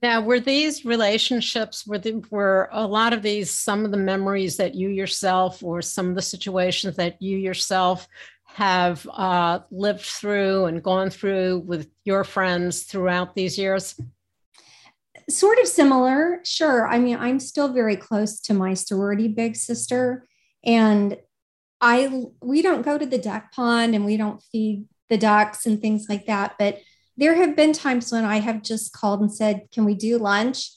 Now, 0.00 0.20
were 0.20 0.38
these 0.38 0.84
relationships, 0.84 1.84
were, 1.84 1.98
the, 1.98 2.24
were 2.30 2.68
a 2.70 2.86
lot 2.86 3.12
of 3.12 3.22
these 3.22 3.50
some 3.50 3.84
of 3.84 3.90
the 3.90 3.96
memories 3.96 4.56
that 4.58 4.76
you 4.76 4.88
yourself 4.88 5.64
or 5.64 5.82
some 5.82 6.08
of 6.10 6.14
the 6.14 6.22
situations 6.22 6.94
that 6.96 7.20
you 7.20 7.36
yourself 7.36 8.06
have 8.44 9.06
uh, 9.12 9.58
lived 9.72 10.02
through 10.02 10.66
and 10.66 10.82
gone 10.82 11.10
through 11.10 11.58
with 11.66 11.88
your 12.04 12.22
friends 12.22 12.84
throughout 12.84 13.34
these 13.34 13.58
years? 13.58 14.00
Sort 15.28 15.58
of 15.58 15.66
similar, 15.66 16.40
sure. 16.44 16.86
I 16.86 17.00
mean, 17.00 17.16
I'm 17.18 17.40
still 17.40 17.72
very 17.72 17.96
close 17.96 18.40
to 18.42 18.54
my 18.54 18.74
sorority 18.74 19.26
big 19.26 19.56
sister, 19.56 20.28
and 20.64 21.18
I 21.84 22.24
we 22.40 22.62
don't 22.62 22.82
go 22.82 22.96
to 22.96 23.04
the 23.04 23.18
duck 23.18 23.52
pond 23.52 23.94
and 23.94 24.06
we 24.06 24.16
don't 24.16 24.42
feed 24.50 24.86
the 25.10 25.18
ducks 25.18 25.66
and 25.66 25.80
things 25.80 26.06
like 26.08 26.26
that. 26.26 26.54
But 26.58 26.80
there 27.16 27.34
have 27.34 27.54
been 27.54 27.74
times 27.74 28.10
when 28.10 28.24
I 28.24 28.38
have 28.38 28.62
just 28.62 28.92
called 28.94 29.20
and 29.20 29.32
said, 29.32 29.68
"Can 29.70 29.84
we 29.84 29.94
do 29.94 30.18
lunch?" 30.18 30.70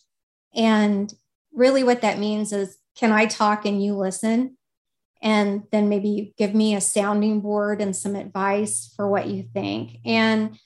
And 0.54 1.12
really, 1.54 1.84
what 1.84 2.02
that 2.02 2.20
means 2.20 2.52
is, 2.52 2.78
can 2.96 3.12
I 3.12 3.26
talk 3.26 3.66
and 3.66 3.82
you 3.82 3.96
listen? 3.96 4.58
and 5.22 5.64
then 5.72 5.90
maybe 5.90 6.34
give 6.38 6.54
me 6.54 6.76
a 6.76 6.82
sounding 6.82 7.42
board 7.42 7.82
and 7.82 7.96
some 7.96 8.16
advice 8.16 8.94
for 8.96 9.10
what 9.10 9.28
you 9.28 9.44
think. 9.54 9.98
And 10.06 10.58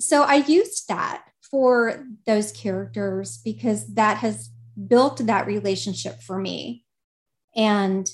so 0.00 0.22
I 0.22 0.36
used 0.36 0.88
that 0.88 1.24
for 1.50 2.04
those 2.26 2.52
characters 2.52 3.40
because 3.44 3.94
that 3.94 4.18
has 4.18 4.50
built 4.88 5.18
that 5.26 5.46
relationship 5.46 6.20
for 6.20 6.38
me 6.38 6.84
and 7.54 8.10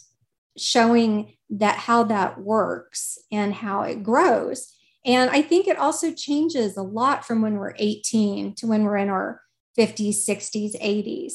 showing 0.57 1.35
that 1.51 1.77
how 1.77 2.05
that 2.05 2.41
works 2.41 3.19
and 3.31 3.55
how 3.55 3.83
it 3.83 4.03
grows. 4.03 4.73
And 5.05 5.31
I 5.31 5.43
think 5.43 5.67
it 5.67 5.79
also 5.79 6.13
changes 6.13 6.77
a 6.77 6.83
lot 6.83 7.25
from 7.25 7.43
when 7.43 7.57
we're 7.57 7.75
18 7.77 8.55
to 8.57 8.67
when 8.67 8.85
we're 8.85 8.97
in 8.97 9.09
our 9.09 9.41
50s, 9.77 10.29
60s, 10.29 10.81
80s 10.81 11.33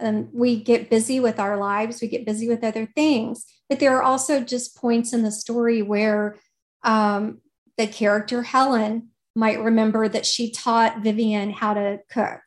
um, 0.00 0.28
we 0.32 0.62
get 0.62 0.90
busy 0.90 1.20
with 1.20 1.38
our 1.38 1.56
lives, 1.56 2.00
we 2.00 2.08
get 2.08 2.26
busy 2.26 2.48
with 2.48 2.64
other 2.64 2.86
things. 2.94 3.44
But 3.68 3.80
there 3.80 3.96
are 3.96 4.02
also 4.02 4.40
just 4.40 4.76
points 4.76 5.12
in 5.12 5.22
the 5.22 5.30
story 5.30 5.82
where 5.82 6.38
um, 6.82 7.40
the 7.76 7.86
character 7.86 8.42
Helen 8.42 9.08
might 9.36 9.60
remember 9.60 10.08
that 10.08 10.26
she 10.26 10.50
taught 10.50 11.02
Vivian 11.02 11.50
how 11.50 11.74
to 11.74 12.00
cook 12.10 12.40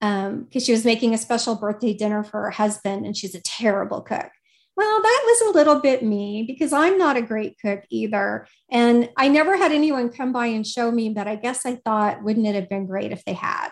because 0.00 0.26
um, 0.28 0.60
she 0.60 0.72
was 0.72 0.84
making 0.84 1.14
a 1.14 1.18
special 1.18 1.54
birthday 1.54 1.94
dinner 1.94 2.24
for 2.24 2.42
her 2.42 2.50
husband 2.50 3.06
and 3.06 3.16
she's 3.16 3.34
a 3.34 3.40
terrible 3.40 4.00
cook. 4.00 4.30
Well, 4.74 5.02
that 5.02 5.22
was 5.26 5.40
a 5.42 5.56
little 5.56 5.80
bit 5.80 6.02
me 6.02 6.44
because 6.46 6.72
I'm 6.72 6.96
not 6.96 7.16
a 7.16 7.22
great 7.22 7.56
cook 7.60 7.82
either. 7.90 8.46
And 8.70 9.10
I 9.18 9.28
never 9.28 9.56
had 9.56 9.70
anyone 9.70 10.10
come 10.10 10.32
by 10.32 10.46
and 10.46 10.66
show 10.66 10.90
me, 10.90 11.10
but 11.10 11.28
I 11.28 11.36
guess 11.36 11.66
I 11.66 11.76
thought, 11.76 12.22
wouldn't 12.22 12.46
it 12.46 12.54
have 12.54 12.70
been 12.70 12.86
great 12.86 13.12
if 13.12 13.24
they 13.24 13.34
had? 13.34 13.70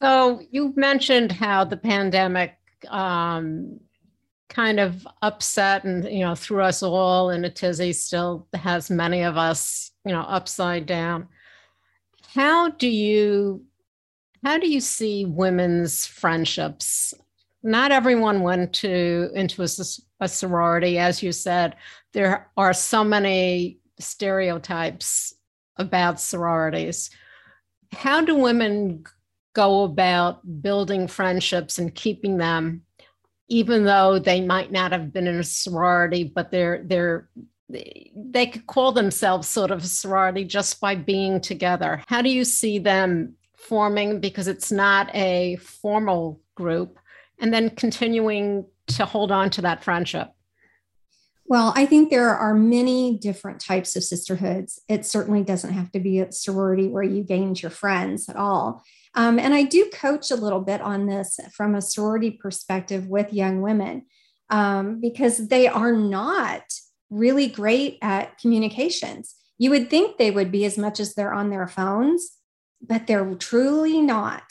So 0.00 0.40
you 0.50 0.72
mentioned 0.76 1.32
how 1.32 1.64
the 1.64 1.76
pandemic 1.76 2.56
um, 2.88 3.80
kind 4.48 4.78
of 4.78 5.06
upset 5.22 5.84
and 5.84 6.04
you 6.04 6.20
know 6.20 6.34
threw 6.34 6.62
us 6.62 6.82
all 6.82 7.30
in 7.30 7.44
a 7.44 7.50
tizzy. 7.50 7.92
Still 7.92 8.46
has 8.54 8.90
many 8.90 9.22
of 9.22 9.36
us 9.36 9.90
you 10.04 10.12
know 10.12 10.20
upside 10.20 10.86
down. 10.86 11.28
How 12.34 12.70
do 12.70 12.88
you 12.88 13.64
how 14.44 14.58
do 14.58 14.68
you 14.68 14.80
see 14.80 15.24
women's 15.24 16.06
friendships? 16.06 17.14
Not 17.64 17.90
everyone 17.92 18.42
went 18.42 18.74
to 18.74 19.30
into 19.34 19.62
a, 19.62 19.68
a 20.20 20.28
sorority, 20.28 20.98
as 20.98 21.22
you 21.22 21.32
said. 21.32 21.76
There 22.12 22.50
are 22.56 22.74
so 22.74 23.02
many 23.02 23.78
stereotypes 23.98 25.34
about 25.76 26.20
sororities. 26.20 27.10
How 27.92 28.20
do 28.20 28.36
women 28.36 29.04
go 29.54 29.84
about 29.84 30.62
building 30.62 31.08
friendships 31.08 31.78
and 31.78 31.94
keeping 31.94 32.36
them 32.36 32.82
even 33.48 33.84
though 33.84 34.18
they 34.18 34.40
might 34.40 34.72
not 34.72 34.92
have 34.92 35.12
been 35.12 35.26
in 35.26 35.38
a 35.38 35.44
sorority 35.44 36.24
but 36.24 36.50
they're 36.50 36.82
they're 36.84 37.28
they 37.68 38.46
could 38.46 38.66
call 38.66 38.92
themselves 38.92 39.48
sort 39.48 39.70
of 39.70 39.82
a 39.82 39.86
sorority 39.86 40.44
just 40.44 40.80
by 40.80 40.94
being 40.94 41.40
together 41.40 42.02
how 42.08 42.20
do 42.20 42.28
you 42.28 42.44
see 42.44 42.78
them 42.78 43.34
forming 43.54 44.20
because 44.20 44.48
it's 44.48 44.72
not 44.72 45.08
a 45.14 45.56
formal 45.56 46.40
group 46.56 46.98
and 47.40 47.52
then 47.52 47.70
continuing 47.70 48.66
to 48.86 49.04
hold 49.04 49.32
on 49.32 49.50
to 49.50 49.62
that 49.62 49.82
friendship 49.82 50.34
well, 51.46 51.74
I 51.76 51.84
think 51.84 52.08
there 52.08 52.30
are 52.30 52.54
many 52.54 53.18
different 53.18 53.60
types 53.60 53.96
of 53.96 54.04
sisterhoods. 54.04 54.80
It 54.88 55.04
certainly 55.04 55.44
doesn't 55.44 55.74
have 55.74 55.92
to 55.92 56.00
be 56.00 56.20
a 56.20 56.32
sorority 56.32 56.88
where 56.88 57.02
you 57.02 57.22
gained 57.22 57.60
your 57.60 57.70
friends 57.70 58.28
at 58.28 58.36
all. 58.36 58.82
Um, 59.14 59.38
and 59.38 59.54
I 59.54 59.62
do 59.62 59.90
coach 59.92 60.30
a 60.30 60.36
little 60.36 60.60
bit 60.60 60.80
on 60.80 61.06
this 61.06 61.38
from 61.52 61.74
a 61.74 61.82
sorority 61.82 62.30
perspective 62.30 63.08
with 63.08 63.32
young 63.32 63.60
women 63.60 64.06
um, 64.48 65.00
because 65.00 65.48
they 65.48 65.68
are 65.68 65.92
not 65.92 66.62
really 67.10 67.46
great 67.46 67.98
at 68.00 68.38
communications. 68.38 69.34
You 69.58 69.70
would 69.70 69.90
think 69.90 70.16
they 70.16 70.30
would 70.30 70.50
be 70.50 70.64
as 70.64 70.78
much 70.78 70.98
as 70.98 71.14
they're 71.14 71.34
on 71.34 71.50
their 71.50 71.68
phones, 71.68 72.38
but 72.80 73.06
they're 73.06 73.34
truly 73.34 74.00
not. 74.00 74.42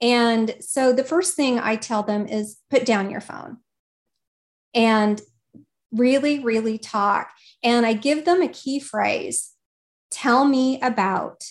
And 0.00 0.54
so 0.60 0.92
the 0.92 1.04
first 1.04 1.36
thing 1.36 1.58
I 1.58 1.76
tell 1.76 2.02
them 2.02 2.26
is 2.26 2.58
put 2.70 2.84
down 2.84 3.10
your 3.10 3.20
phone 3.20 3.58
and 4.74 5.20
really, 5.90 6.40
really 6.40 6.76
talk. 6.78 7.30
And 7.62 7.86
I 7.86 7.94
give 7.94 8.24
them 8.24 8.42
a 8.42 8.48
key 8.48 8.80
phrase 8.80 9.52
tell 10.10 10.44
me 10.44 10.80
about. 10.80 11.42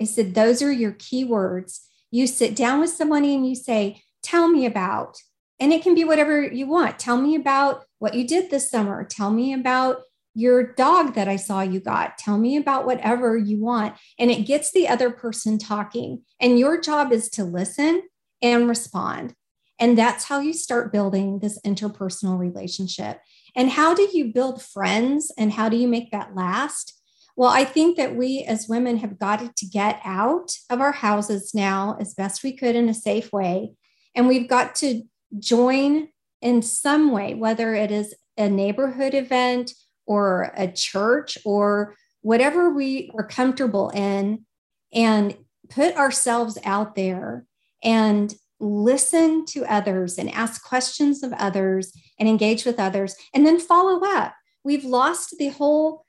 I 0.00 0.04
said, 0.04 0.34
those 0.34 0.62
are 0.62 0.70
your 0.70 0.92
key 0.92 1.24
words 1.24 1.88
you 2.10 2.26
sit 2.26 2.56
down 2.56 2.80
with 2.80 2.90
somebody 2.90 3.34
and 3.34 3.48
you 3.48 3.54
say, 3.54 4.02
Tell 4.22 4.48
me 4.48 4.66
about, 4.66 5.16
and 5.60 5.72
it 5.72 5.82
can 5.82 5.94
be 5.94 6.04
whatever 6.04 6.42
you 6.42 6.66
want. 6.66 6.98
Tell 6.98 7.16
me 7.16 7.34
about 7.34 7.84
what 7.98 8.14
you 8.14 8.26
did 8.26 8.50
this 8.50 8.70
summer. 8.70 9.04
Tell 9.04 9.30
me 9.30 9.54
about 9.54 10.02
your 10.34 10.74
dog 10.74 11.14
that 11.14 11.28
I 11.28 11.36
saw 11.36 11.62
you 11.62 11.80
got. 11.80 12.18
Tell 12.18 12.38
me 12.38 12.56
about 12.56 12.86
whatever 12.86 13.36
you 13.36 13.60
want. 13.60 13.96
And 14.18 14.30
it 14.30 14.46
gets 14.46 14.70
the 14.70 14.88
other 14.88 15.10
person 15.10 15.58
talking. 15.58 16.22
And 16.40 16.58
your 16.58 16.80
job 16.80 17.12
is 17.12 17.28
to 17.30 17.44
listen 17.44 18.02
and 18.40 18.68
respond. 18.68 19.34
And 19.80 19.96
that's 19.96 20.24
how 20.24 20.40
you 20.40 20.52
start 20.52 20.92
building 20.92 21.38
this 21.38 21.60
interpersonal 21.64 22.38
relationship. 22.38 23.20
And 23.54 23.70
how 23.70 23.94
do 23.94 24.08
you 24.12 24.32
build 24.32 24.62
friends 24.62 25.32
and 25.38 25.52
how 25.52 25.68
do 25.68 25.76
you 25.76 25.88
make 25.88 26.10
that 26.10 26.34
last? 26.34 26.94
Well, 27.36 27.50
I 27.50 27.64
think 27.64 27.96
that 27.96 28.16
we 28.16 28.42
as 28.42 28.68
women 28.68 28.98
have 28.98 29.18
got 29.18 29.56
to 29.56 29.66
get 29.66 30.00
out 30.04 30.50
of 30.70 30.80
our 30.80 30.92
houses 30.92 31.52
now 31.54 31.96
as 32.00 32.14
best 32.14 32.42
we 32.42 32.56
could 32.56 32.74
in 32.74 32.88
a 32.88 32.94
safe 32.94 33.32
way. 33.32 33.72
And 34.14 34.26
we've 34.26 34.48
got 34.48 34.74
to 34.76 35.02
join 35.38 36.08
in 36.42 36.62
some 36.62 37.12
way, 37.12 37.34
whether 37.34 37.74
it 37.74 37.92
is 37.92 38.14
a 38.36 38.48
neighborhood 38.48 39.14
event 39.14 39.72
or 40.08 40.52
a 40.56 40.66
church 40.66 41.38
or 41.44 41.94
whatever 42.22 42.70
we 42.70 43.12
are 43.16 43.26
comfortable 43.26 43.90
in, 43.90 44.44
and 44.92 45.36
put 45.68 45.94
ourselves 45.96 46.58
out 46.64 46.94
there 46.94 47.44
and 47.84 48.34
listen 48.58 49.44
to 49.44 49.64
others 49.66 50.18
and 50.18 50.30
ask 50.30 50.64
questions 50.64 51.22
of 51.22 51.32
others 51.34 51.92
and 52.18 52.28
engage 52.28 52.64
with 52.64 52.80
others 52.80 53.14
and 53.32 53.46
then 53.46 53.60
follow 53.60 54.00
up. 54.04 54.34
We've 54.64 54.84
lost 54.84 55.36
the 55.38 55.48
whole, 55.48 56.04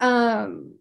um, 0.00 0.74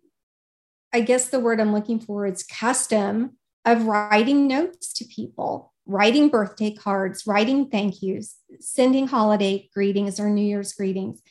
I 0.92 1.02
guess 1.02 1.30
the 1.30 1.40
word 1.40 1.60
I'm 1.60 1.74
looking 1.74 2.00
for 2.00 2.26
is 2.26 2.44
custom 2.44 3.38
of 3.66 3.86
writing 3.86 4.48
notes 4.48 4.94
to 4.94 5.06
people, 5.06 5.74
writing 5.86 6.30
birthday 6.30 6.74
cards, 6.74 7.28
writing 7.28 7.70
thank 7.70 8.02
yous, 8.02 8.38
sending 8.60 9.08
holiday 9.08 9.70
greetings 9.74 10.20
or 10.20 10.30
New 10.30 10.46
Year's 10.46 10.74
greetings. 10.74 11.22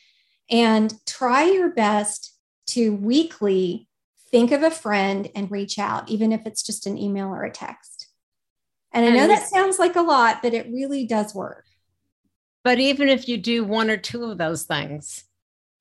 And 0.49 0.93
try 1.05 1.45
your 1.45 1.71
best 1.71 2.33
to 2.67 2.93
weekly 2.95 3.87
think 4.29 4.51
of 4.51 4.63
a 4.63 4.71
friend 4.71 5.29
and 5.35 5.51
reach 5.51 5.77
out, 5.77 6.09
even 6.09 6.31
if 6.31 6.45
it's 6.45 6.63
just 6.63 6.87
an 6.87 6.97
email 6.97 7.27
or 7.27 7.43
a 7.43 7.51
text. 7.51 8.07
And 8.91 9.05
I 9.05 9.09
know 9.09 9.27
that 9.27 9.47
sounds 9.47 9.79
like 9.79 9.95
a 9.95 10.01
lot, 10.01 10.41
but 10.41 10.53
it 10.53 10.67
really 10.71 11.05
does 11.05 11.33
work. 11.33 11.65
But 12.63 12.79
even 12.79 13.09
if 13.09 13.27
you 13.27 13.37
do 13.37 13.63
one 13.63 13.89
or 13.89 13.97
two 13.97 14.23
of 14.25 14.37
those 14.37 14.63
things, 14.63 15.23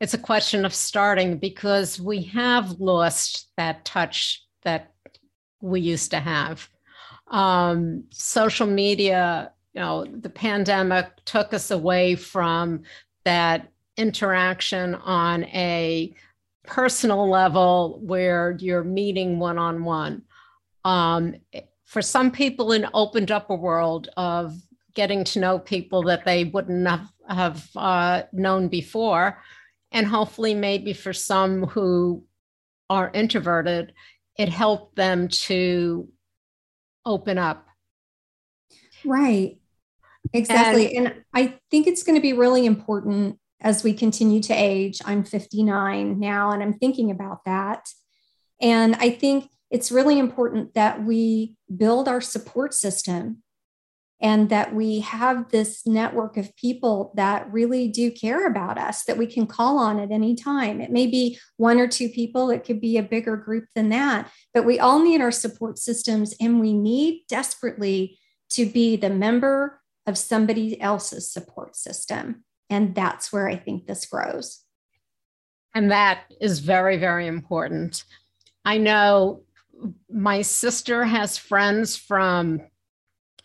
it's 0.00 0.14
a 0.14 0.18
question 0.18 0.64
of 0.64 0.74
starting 0.74 1.36
because 1.36 2.00
we 2.00 2.24
have 2.24 2.80
lost 2.80 3.50
that 3.56 3.84
touch 3.84 4.44
that 4.62 4.92
we 5.60 5.80
used 5.80 6.10
to 6.10 6.20
have. 6.20 6.68
Um, 7.28 8.04
social 8.10 8.66
media, 8.66 9.52
you 9.74 9.80
know, 9.80 10.04
the 10.04 10.30
pandemic 10.30 11.08
took 11.24 11.54
us 11.54 11.70
away 11.70 12.16
from 12.16 12.82
that 13.24 13.68
interaction 14.02 14.94
on 14.96 15.44
a 15.44 16.12
personal 16.64 17.30
level 17.30 18.00
where 18.02 18.56
you're 18.58 18.84
meeting 18.84 19.38
one 19.38 19.58
on 19.58 19.84
one. 19.84 20.22
For 20.84 22.02
some 22.02 22.30
people, 22.30 22.72
it 22.72 22.84
opened 22.92 23.30
up 23.30 23.48
a 23.50 23.54
world 23.54 24.08
of 24.16 24.54
getting 24.94 25.24
to 25.24 25.40
know 25.40 25.58
people 25.58 26.02
that 26.02 26.24
they 26.24 26.44
wouldn't 26.44 26.86
have, 26.86 27.08
have 27.28 27.68
uh, 27.76 28.22
known 28.32 28.68
before. 28.68 29.38
And 29.92 30.06
hopefully, 30.06 30.54
maybe 30.54 30.92
for 30.92 31.12
some 31.12 31.64
who 31.64 32.24
are 32.90 33.10
introverted, 33.14 33.92
it 34.38 34.48
helped 34.48 34.96
them 34.96 35.28
to 35.28 36.08
open 37.04 37.38
up. 37.38 37.66
Right. 39.04 39.58
Exactly. 40.32 40.96
And, 40.96 41.08
and 41.08 41.24
I 41.34 41.58
think 41.70 41.86
it's 41.86 42.02
going 42.02 42.16
to 42.16 42.22
be 42.22 42.32
really 42.32 42.64
important 42.64 43.38
as 43.62 43.82
we 43.82 43.94
continue 43.94 44.42
to 44.42 44.52
age. 44.52 45.00
I'm 45.04 45.24
59 45.24 46.18
now, 46.18 46.50
and 46.50 46.62
I'm 46.62 46.74
thinking 46.74 47.10
about 47.10 47.44
that. 47.46 47.88
And 48.60 48.94
I 48.96 49.10
think 49.10 49.48
it's 49.70 49.90
really 49.90 50.18
important 50.18 50.74
that 50.74 51.02
we 51.02 51.56
build 51.74 52.06
our 52.08 52.20
support 52.20 52.74
system 52.74 53.42
and 54.20 54.50
that 54.50 54.72
we 54.72 55.00
have 55.00 55.50
this 55.50 55.84
network 55.84 56.36
of 56.36 56.54
people 56.54 57.12
that 57.16 57.52
really 57.52 57.88
do 57.88 58.08
care 58.10 58.46
about 58.46 58.78
us 58.78 59.02
that 59.04 59.18
we 59.18 59.26
can 59.26 59.48
call 59.48 59.78
on 59.78 59.98
at 59.98 60.12
any 60.12 60.36
time. 60.36 60.80
It 60.80 60.92
may 60.92 61.08
be 61.08 61.38
one 61.56 61.80
or 61.80 61.88
two 61.88 62.08
people, 62.08 62.50
it 62.50 62.64
could 62.64 62.80
be 62.80 62.96
a 62.96 63.02
bigger 63.02 63.36
group 63.36 63.64
than 63.74 63.88
that, 63.88 64.30
but 64.54 64.64
we 64.64 64.78
all 64.78 65.02
need 65.02 65.20
our 65.20 65.32
support 65.32 65.76
systems 65.76 66.34
and 66.40 66.60
we 66.60 66.72
need 66.72 67.24
desperately 67.28 68.18
to 68.50 68.64
be 68.64 68.94
the 68.94 69.10
member 69.10 69.80
of 70.06 70.16
somebody 70.16 70.80
else's 70.80 71.30
support 71.30 71.74
system. 71.74 72.44
And 72.72 72.94
that's 72.94 73.30
where 73.30 73.46
I 73.48 73.56
think 73.56 73.86
this 73.86 74.06
grows. 74.06 74.60
And 75.74 75.90
that 75.90 76.20
is 76.40 76.60
very, 76.60 76.96
very 76.96 77.26
important. 77.26 78.04
I 78.64 78.78
know 78.78 79.42
my 80.10 80.40
sister 80.40 81.04
has 81.04 81.36
friends 81.36 81.96
from 81.96 82.62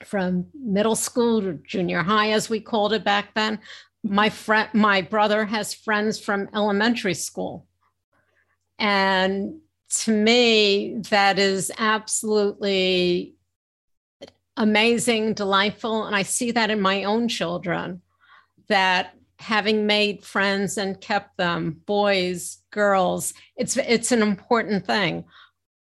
from 0.05 0.45
middle 0.53 0.95
school 0.95 1.41
to 1.41 1.53
junior 1.65 2.03
high 2.03 2.31
as 2.31 2.51
we 2.51 2.59
called 2.59 2.93
it 2.93 3.03
back 3.03 3.33
then 3.33 3.57
my 4.03 4.29
friend 4.29 4.69
my 4.73 5.01
brother 5.01 5.43
has 5.43 5.73
friends 5.73 6.19
from 6.19 6.47
elementary 6.53 7.15
school 7.15 7.65
and 8.77 9.55
to 9.89 10.11
me 10.11 10.99
that 11.09 11.39
is 11.39 11.71
absolutely 11.79 13.33
amazing 14.55 15.33
delightful 15.33 16.03
and 16.03 16.15
i 16.15 16.21
see 16.21 16.51
that 16.51 16.69
in 16.69 16.79
my 16.79 17.03
own 17.03 17.27
children 17.27 17.99
that 18.67 19.16
having 19.39 19.86
made 19.86 20.23
friends 20.23 20.78
and 20.78 21.00
kept 21.00 21.38
them 21.38 21.82
boys 21.86 22.58
girls 22.71 23.34
it's 23.56 23.78
it's 23.78 24.12
an 24.12 24.21
important 24.21 24.86
thing. 24.86 25.26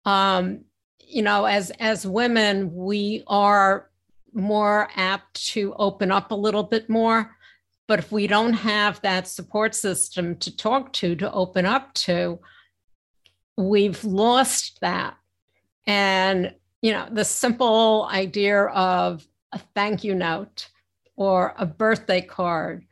Um, 0.05 0.61
you 0.99 1.21
know 1.21 1.45
as 1.45 1.71
as 1.79 2.05
women 2.05 2.73
we 2.73 3.23
are 3.27 3.89
more 4.33 4.89
apt 4.95 5.47
to 5.47 5.73
open 5.77 6.11
up 6.11 6.31
a 6.31 6.35
little 6.35 6.63
bit 6.63 6.89
more 6.89 7.35
but 7.87 7.99
if 7.99 8.11
we 8.11 8.27
don't 8.27 8.53
have 8.53 9.01
that 9.01 9.27
support 9.27 9.73
system 9.73 10.35
to 10.37 10.55
talk 10.55 10.91
to 10.93 11.15
to 11.15 11.31
open 11.31 11.65
up 11.65 11.93
to 11.93 12.39
we've 13.57 14.03
lost 14.03 14.79
that. 14.81 15.17
And 15.85 16.53
you 16.81 16.91
know 16.91 17.07
the 17.11 17.25
simple 17.25 18.07
idea 18.11 18.65
of 18.65 19.27
a 19.51 19.59
thank 19.75 20.03
you 20.03 20.13
note 20.13 20.69
or 21.15 21.55
a 21.57 21.65
birthday 21.65 22.21
card, 22.21 22.85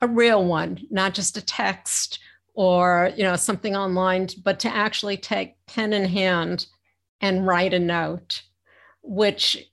a 0.00 0.08
real 0.08 0.44
one, 0.44 0.86
not 0.90 1.14
just 1.14 1.36
a 1.36 1.44
text 1.44 2.18
or 2.54 3.10
you 3.16 3.22
know 3.22 3.36
something 3.36 3.76
online, 3.76 4.28
but 4.42 4.58
to 4.60 4.68
actually 4.68 5.16
take 5.16 5.54
pen 5.66 5.92
in 5.92 6.04
hand 6.04 6.66
and 7.20 7.46
write 7.46 7.74
a 7.74 7.78
note, 7.78 8.42
which 9.02 9.68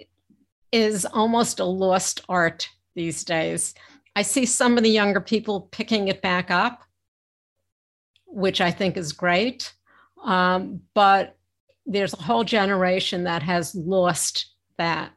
is 0.72 1.06
almost 1.06 1.60
a 1.60 1.66
lost 1.66 2.22
art 2.30 2.70
these 2.96 3.24
days. 3.24 3.74
I 4.16 4.22
see 4.22 4.46
some 4.46 4.78
of 4.78 4.84
the 4.84 4.90
younger 4.90 5.22
people 5.22 5.70
picking 5.72 6.08
it 6.08 6.22
back 6.22 6.52
up, 6.52 6.82
which 8.26 8.62
I 8.62 8.72
think 8.72 8.98
is 8.98 9.14
great. 9.14 9.74
Um, 10.24 10.82
but 10.94 11.38
there's 11.86 12.14
a 12.14 12.22
whole 12.24 12.44
generation 12.44 13.24
that 13.24 13.44
has 13.44 13.74
lost 13.76 14.54
that. 14.78 15.12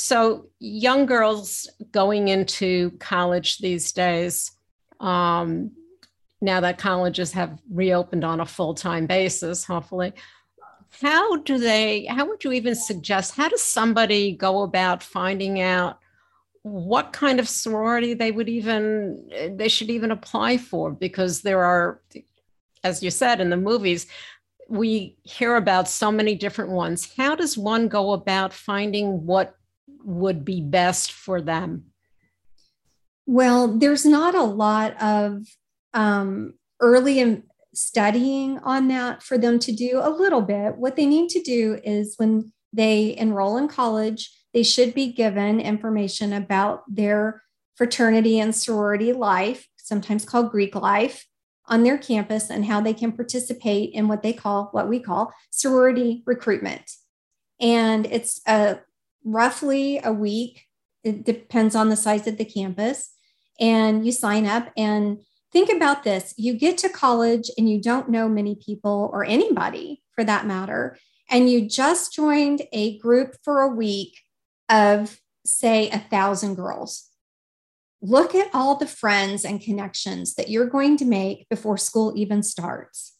So, 0.00 0.46
young 0.60 1.06
girls 1.06 1.68
going 1.90 2.28
into 2.28 2.92
college 3.00 3.58
these 3.58 3.90
days, 3.90 4.52
um, 5.00 5.72
now 6.40 6.60
that 6.60 6.78
colleges 6.78 7.32
have 7.32 7.58
reopened 7.68 8.22
on 8.22 8.38
a 8.38 8.46
full 8.46 8.74
time 8.74 9.06
basis, 9.06 9.64
hopefully, 9.64 10.12
how 11.02 11.38
do 11.38 11.58
they, 11.58 12.04
how 12.04 12.26
would 12.26 12.44
you 12.44 12.52
even 12.52 12.76
suggest, 12.76 13.34
how 13.34 13.48
does 13.48 13.60
somebody 13.60 14.36
go 14.36 14.62
about 14.62 15.02
finding 15.02 15.60
out 15.60 15.98
what 16.62 17.12
kind 17.12 17.40
of 17.40 17.48
sorority 17.48 18.14
they 18.14 18.30
would 18.30 18.48
even, 18.48 19.56
they 19.56 19.68
should 19.68 19.90
even 19.90 20.12
apply 20.12 20.58
for? 20.58 20.92
Because 20.92 21.42
there 21.42 21.64
are, 21.64 22.00
as 22.84 23.02
you 23.02 23.10
said 23.10 23.40
in 23.40 23.50
the 23.50 23.56
movies, 23.56 24.06
we 24.68 25.16
hear 25.24 25.56
about 25.56 25.88
so 25.88 26.12
many 26.12 26.36
different 26.36 26.70
ones. 26.70 27.12
How 27.16 27.34
does 27.34 27.58
one 27.58 27.88
go 27.88 28.12
about 28.12 28.52
finding 28.52 29.26
what 29.26 29.57
would 30.08 30.44
be 30.44 30.60
best 30.60 31.12
for 31.12 31.40
them? 31.40 31.84
Well, 33.26 33.76
there's 33.76 34.06
not 34.06 34.34
a 34.34 34.42
lot 34.42 35.00
of 35.02 35.44
um, 35.92 36.54
early 36.80 37.42
studying 37.74 38.58
on 38.60 38.88
that 38.88 39.22
for 39.22 39.36
them 39.36 39.58
to 39.58 39.72
do 39.72 40.00
a 40.02 40.10
little 40.10 40.40
bit. 40.40 40.76
What 40.76 40.96
they 40.96 41.06
need 41.06 41.28
to 41.30 41.42
do 41.42 41.78
is 41.84 42.14
when 42.16 42.52
they 42.72 43.16
enroll 43.16 43.58
in 43.58 43.68
college, 43.68 44.30
they 44.54 44.62
should 44.62 44.94
be 44.94 45.12
given 45.12 45.60
information 45.60 46.32
about 46.32 46.82
their 46.88 47.42
fraternity 47.76 48.40
and 48.40 48.54
sorority 48.54 49.12
life, 49.12 49.68
sometimes 49.76 50.24
called 50.24 50.50
Greek 50.50 50.74
life, 50.74 51.26
on 51.66 51.82
their 51.82 51.98
campus 51.98 52.48
and 52.48 52.64
how 52.64 52.80
they 52.80 52.94
can 52.94 53.12
participate 53.12 53.92
in 53.92 54.08
what 54.08 54.22
they 54.22 54.32
call, 54.32 54.68
what 54.72 54.88
we 54.88 54.98
call 54.98 55.32
sorority 55.50 56.22
recruitment. 56.24 56.90
And 57.60 58.06
it's 58.06 58.40
a, 58.46 58.78
roughly 59.32 60.00
a 60.02 60.12
week. 60.12 60.64
It 61.04 61.24
depends 61.24 61.74
on 61.74 61.88
the 61.88 61.96
size 61.96 62.26
of 62.26 62.38
the 62.38 62.44
campus. 62.44 63.10
And 63.60 64.04
you 64.06 64.12
sign 64.12 64.46
up 64.46 64.70
and 64.76 65.18
think 65.52 65.70
about 65.70 66.04
this 66.04 66.34
you 66.36 66.52
get 66.52 66.78
to 66.78 66.88
college 66.88 67.50
and 67.56 67.68
you 67.68 67.80
don't 67.80 68.10
know 68.10 68.28
many 68.28 68.54
people 68.54 69.10
or 69.12 69.24
anybody 69.24 70.02
for 70.14 70.24
that 70.24 70.46
matter, 70.46 70.96
and 71.30 71.50
you 71.50 71.68
just 71.68 72.12
joined 72.12 72.62
a 72.72 72.98
group 72.98 73.36
for 73.44 73.60
a 73.60 73.68
week 73.68 74.18
of, 74.68 75.20
say, 75.44 75.90
a 75.90 75.98
thousand 75.98 76.54
girls. 76.54 77.08
Look 78.00 78.34
at 78.34 78.50
all 78.54 78.76
the 78.76 78.86
friends 78.86 79.44
and 79.44 79.60
connections 79.60 80.34
that 80.34 80.50
you're 80.50 80.66
going 80.66 80.96
to 80.98 81.04
make 81.04 81.48
before 81.48 81.76
school 81.76 82.12
even 82.16 82.42
starts. 82.42 83.14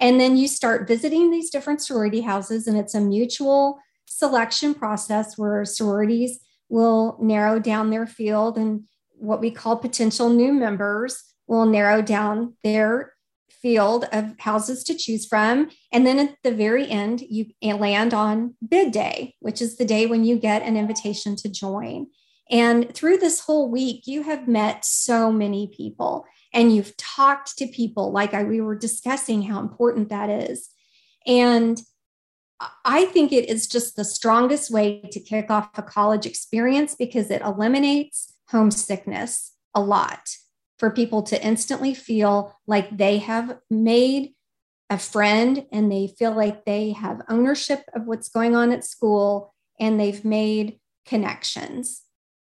And 0.00 0.20
then 0.20 0.36
you 0.36 0.48
start 0.48 0.86
visiting 0.86 1.30
these 1.30 1.50
different 1.50 1.82
sorority 1.82 2.20
houses, 2.20 2.66
and 2.66 2.76
it's 2.76 2.94
a 2.94 3.00
mutual 3.00 3.78
selection 4.18 4.74
process 4.74 5.38
where 5.38 5.64
sororities 5.64 6.40
will 6.68 7.16
narrow 7.20 7.60
down 7.60 7.90
their 7.90 8.06
field 8.06 8.58
and 8.58 8.82
what 9.14 9.40
we 9.40 9.50
call 9.50 9.76
potential 9.76 10.28
new 10.28 10.52
members 10.52 11.22
will 11.46 11.66
narrow 11.66 12.02
down 12.02 12.54
their 12.64 13.12
field 13.62 14.06
of 14.12 14.38
houses 14.38 14.82
to 14.84 14.94
choose 14.94 15.24
from. 15.26 15.70
And 15.92 16.04
then 16.04 16.18
at 16.18 16.36
the 16.42 16.52
very 16.52 16.88
end, 16.88 17.20
you 17.20 17.46
land 17.62 18.12
on 18.12 18.54
bid 18.66 18.92
day, 18.92 19.34
which 19.40 19.62
is 19.62 19.76
the 19.76 19.84
day 19.84 20.06
when 20.06 20.24
you 20.24 20.36
get 20.36 20.62
an 20.62 20.76
invitation 20.76 21.36
to 21.36 21.48
join. 21.48 22.08
And 22.50 22.92
through 22.94 23.18
this 23.18 23.40
whole 23.40 23.70
week, 23.70 24.06
you 24.06 24.22
have 24.22 24.48
met 24.48 24.84
so 24.84 25.30
many 25.30 25.70
people 25.76 26.24
and 26.52 26.74
you've 26.74 26.96
talked 26.96 27.56
to 27.58 27.66
people 27.68 28.10
like 28.10 28.34
I, 28.34 28.42
we 28.42 28.60
were 28.60 28.76
discussing 28.76 29.42
how 29.42 29.60
important 29.60 30.08
that 30.08 30.30
is. 30.30 30.70
And 31.26 31.80
I 32.84 33.04
think 33.06 33.32
it 33.32 33.48
is 33.48 33.66
just 33.68 33.94
the 33.94 34.04
strongest 34.04 34.70
way 34.70 35.00
to 35.12 35.20
kick 35.20 35.50
off 35.50 35.70
a 35.78 35.82
college 35.82 36.26
experience 36.26 36.94
because 36.94 37.30
it 37.30 37.42
eliminates 37.42 38.34
homesickness 38.48 39.52
a 39.74 39.80
lot 39.80 40.28
for 40.78 40.90
people 40.90 41.22
to 41.22 41.44
instantly 41.44 41.94
feel 41.94 42.56
like 42.66 42.96
they 42.96 43.18
have 43.18 43.58
made 43.70 44.32
a 44.90 44.98
friend 44.98 45.66
and 45.70 45.92
they 45.92 46.08
feel 46.18 46.32
like 46.32 46.64
they 46.64 46.92
have 46.92 47.22
ownership 47.28 47.82
of 47.94 48.06
what's 48.06 48.28
going 48.28 48.56
on 48.56 48.72
at 48.72 48.84
school 48.84 49.54
and 49.78 50.00
they've 50.00 50.24
made 50.24 50.78
connections. 51.04 52.02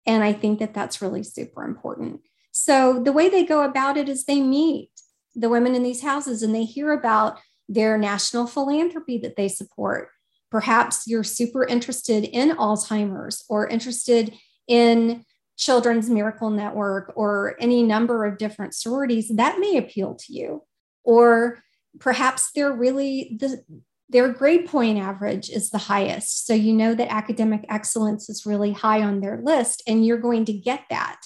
And 0.05 0.23
I 0.23 0.33
think 0.33 0.59
that 0.59 0.75
that's 0.75 1.03
really 1.03 1.23
super 1.23 1.65
important. 1.65 2.21
So 2.53 3.03
the 3.03 3.13
way 3.13 3.29
they 3.29 3.45
go 3.45 3.63
about 3.63 3.97
it 3.97 4.09
is 4.09 4.25
they 4.25 4.41
meet 4.41 4.91
the 5.35 5.49
women 5.49 5.75
in 5.75 5.83
these 5.83 6.03
houses 6.03 6.43
and 6.43 6.55
they 6.55 6.65
hear 6.65 6.93
about 6.93 7.39
their 7.69 7.99
national 7.99 8.47
philanthropy 8.47 9.19
that 9.19 9.37
they 9.37 9.49
support. 9.49 10.09
Perhaps 10.51 11.07
you're 11.07 11.25
super 11.25 11.65
interested 11.65 12.25
in 12.25 12.57
Alzheimer's 12.57 13.45
or 13.49 13.67
interested 13.69 14.33
in 14.69 15.25
Children's 15.57 16.11
Miracle 16.11 16.51
Network 16.51 17.13
or 17.17 17.57
any 17.61 17.83
number 17.83 18.25
of 18.27 18.39
different 18.39 18.75
sororities, 18.75 19.29
that 19.29 19.59
may 19.59 19.77
appeal 19.77 20.15
to 20.15 20.33
you. 20.33 20.63
Or 21.03 21.63
perhaps 21.99 22.51
they're 22.55 22.73
really 22.73 23.37
the 23.41 23.65
their 24.09 24.29
grade 24.29 24.67
point 24.67 24.99
average 24.99 25.51
is 25.51 25.71
the 25.71 25.79
highest. 25.79 26.47
So 26.47 26.55
you 26.55 26.73
know 26.73 26.95
that 26.95 27.13
academic 27.13 27.65
excellence 27.69 28.29
is 28.29 28.47
really 28.47 28.73
high 28.73 29.03
on 29.03 29.21
their 29.21 29.41
list, 29.43 29.83
and 29.87 30.07
you're 30.07 30.19
going 30.19 30.45
to 30.45 30.53
get 30.53 30.85
that, 30.91 31.21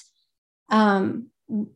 um, 0.71 1.30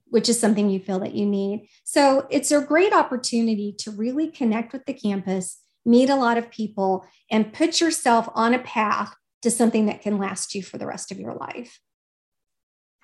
which 0.06 0.28
is 0.28 0.38
something 0.38 0.70
you 0.70 0.78
feel 0.78 1.00
that 1.00 1.14
you 1.14 1.26
need. 1.26 1.68
So 1.84 2.26
it's 2.30 2.52
a 2.52 2.60
great 2.60 2.92
opportunity 2.92 3.74
to 3.80 3.90
really 3.90 4.28
connect 4.28 4.72
with 4.72 4.86
the 4.86 4.94
campus, 4.94 5.60
meet 5.84 6.08
a 6.08 6.16
lot 6.16 6.38
of 6.38 6.50
people, 6.50 7.04
and 7.30 7.52
put 7.52 7.80
yourself 7.80 8.28
on 8.34 8.54
a 8.54 8.60
path 8.60 9.14
to 9.42 9.50
something 9.50 9.86
that 9.86 10.00
can 10.00 10.18
last 10.18 10.54
you 10.54 10.62
for 10.62 10.78
the 10.78 10.86
rest 10.86 11.10
of 11.10 11.18
your 11.18 11.34
life. 11.34 11.80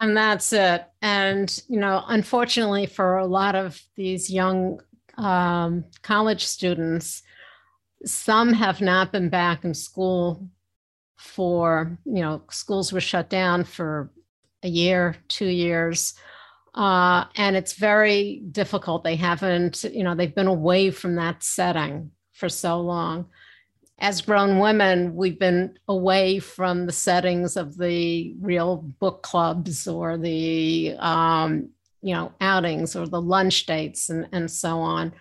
And 0.01 0.17
that's 0.17 0.53
it. 0.53 0.87
And, 1.03 1.63
you 1.69 1.79
know, 1.79 2.03
unfortunately, 2.07 2.87
for 2.87 3.19
a 3.19 3.27
lot 3.27 3.55
of 3.55 3.81
these 3.97 4.31
young 4.31 4.81
um, 5.19 5.85
college 6.03 6.47
students, 6.47 7.23
some 8.07 8.55
have 8.55 8.81
not 8.81 9.13
been 9.13 9.29
back 9.29 9.65
in 9.65 9.75
school 9.75 10.49
for, 11.19 11.99
you 12.07 12.23
know, 12.23 12.43
schools 12.51 12.93
were 12.95 13.01
shut 13.01 13.29
down 13.29 13.65
for 13.65 14.11
a 14.63 14.69
year, 14.69 15.17
two 15.29 15.49
years. 15.49 16.15
Uh, 16.75 17.25
and 17.37 17.57
it's 17.57 17.73
very 17.73 18.43
difficult. 18.51 19.05
They 19.05 19.17
haven't, 19.17 19.85
you 19.85 20.05
know, 20.05 20.15
they've 20.15 20.35
been 20.35 20.47
away 20.47 20.91
from 20.91 21.17
that 21.17 21.43
setting 21.43 22.13
for 22.33 22.49
so 22.49 22.81
long 22.81 23.27
as 24.01 24.23
grown 24.23 24.59
women, 24.59 25.15
we've 25.15 25.39
been 25.39 25.79
away 25.87 26.39
from 26.39 26.87
the 26.87 26.93
settings 26.93 27.57
of 27.57 27.77
the 27.77 28.35
real 28.41 28.79
book 28.99 29.23
clubs 29.23 29.87
or 29.87 30.17
the, 30.17 30.95
um, 30.99 31.69
you 32.01 32.15
know, 32.15 32.33
outings 32.41 32.97
or 32.97 33.07
the 33.07 33.21
lunch 33.21 33.67
dates 33.67 34.09
and, 34.09 34.27
and 34.33 34.51
so 34.51 34.79
on. 34.79 35.13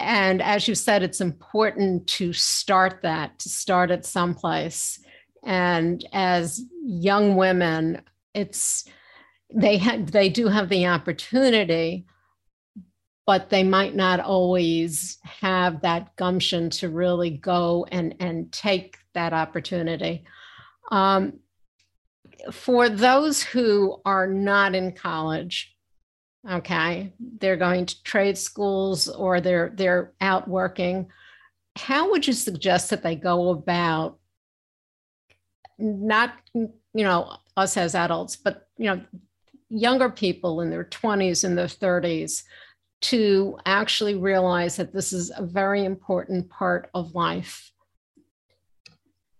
And 0.00 0.42
as 0.42 0.66
you 0.66 0.74
said, 0.74 1.04
it's 1.04 1.20
important 1.20 2.08
to 2.08 2.32
start 2.32 3.02
that, 3.02 3.38
to 3.38 3.48
start 3.48 3.92
at 3.92 4.04
someplace. 4.04 4.98
And 5.44 6.04
as 6.12 6.64
young 6.84 7.36
women, 7.36 8.02
it's 8.34 8.88
they 9.54 9.76
have 9.78 10.10
they 10.10 10.28
do 10.28 10.48
have 10.48 10.68
the 10.68 10.86
opportunity 10.86 12.06
but 13.26 13.50
they 13.50 13.62
might 13.62 13.94
not 13.94 14.20
always 14.20 15.18
have 15.22 15.80
that 15.82 16.14
gumption 16.16 16.70
to 16.70 16.88
really 16.88 17.30
go 17.30 17.86
and, 17.90 18.14
and 18.18 18.50
take 18.52 18.98
that 19.14 19.32
opportunity. 19.32 20.24
Um, 20.90 21.38
for 22.50 22.88
those 22.88 23.42
who 23.42 24.00
are 24.04 24.26
not 24.26 24.74
in 24.74 24.92
college, 24.92 25.76
okay, 26.50 27.12
they're 27.38 27.56
going 27.56 27.86
to 27.86 28.02
trade 28.02 28.36
schools 28.36 29.08
or 29.08 29.40
they're 29.40 29.72
they're 29.76 30.12
out 30.20 30.48
working. 30.48 31.08
How 31.76 32.10
would 32.10 32.26
you 32.26 32.32
suggest 32.32 32.90
that 32.90 33.04
they 33.04 33.14
go 33.14 33.50
about 33.50 34.18
not 35.78 36.34
you 36.54 36.72
know 36.94 37.36
us 37.56 37.76
as 37.76 37.94
adults, 37.94 38.34
but 38.34 38.66
you 38.76 38.86
know 38.86 39.00
younger 39.72 40.10
people 40.10 40.60
in 40.60 40.70
their 40.70 40.84
20s 40.84 41.44
and 41.44 41.56
their 41.56 41.66
30s 41.66 42.42
to 43.02 43.58
actually 43.66 44.14
realize 44.14 44.76
that 44.76 44.92
this 44.92 45.12
is 45.12 45.32
a 45.36 45.44
very 45.44 45.84
important 45.84 46.48
part 46.50 46.90
of 46.94 47.14
life. 47.14 47.72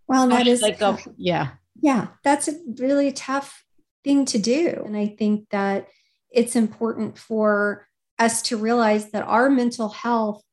Well, 0.07 0.27
that 0.29 0.47
is 0.47 0.61
like 0.61 0.81
a, 0.81 0.97
yeah. 1.17 1.51
Yeah, 1.81 2.07
that's 2.23 2.47
a 2.47 2.59
really 2.77 3.11
tough 3.11 3.63
thing 4.03 4.25
to 4.25 4.37
do. 4.37 4.83
And 4.85 4.97
I 4.97 5.07
think 5.07 5.49
that 5.51 5.87
it's 6.29 6.55
important 6.55 7.17
for 7.17 7.87
us 8.19 8.41
to 8.43 8.57
realize 8.57 9.11
that 9.11 9.23
our 9.23 9.49
mental 9.49 9.89
health 9.89 10.43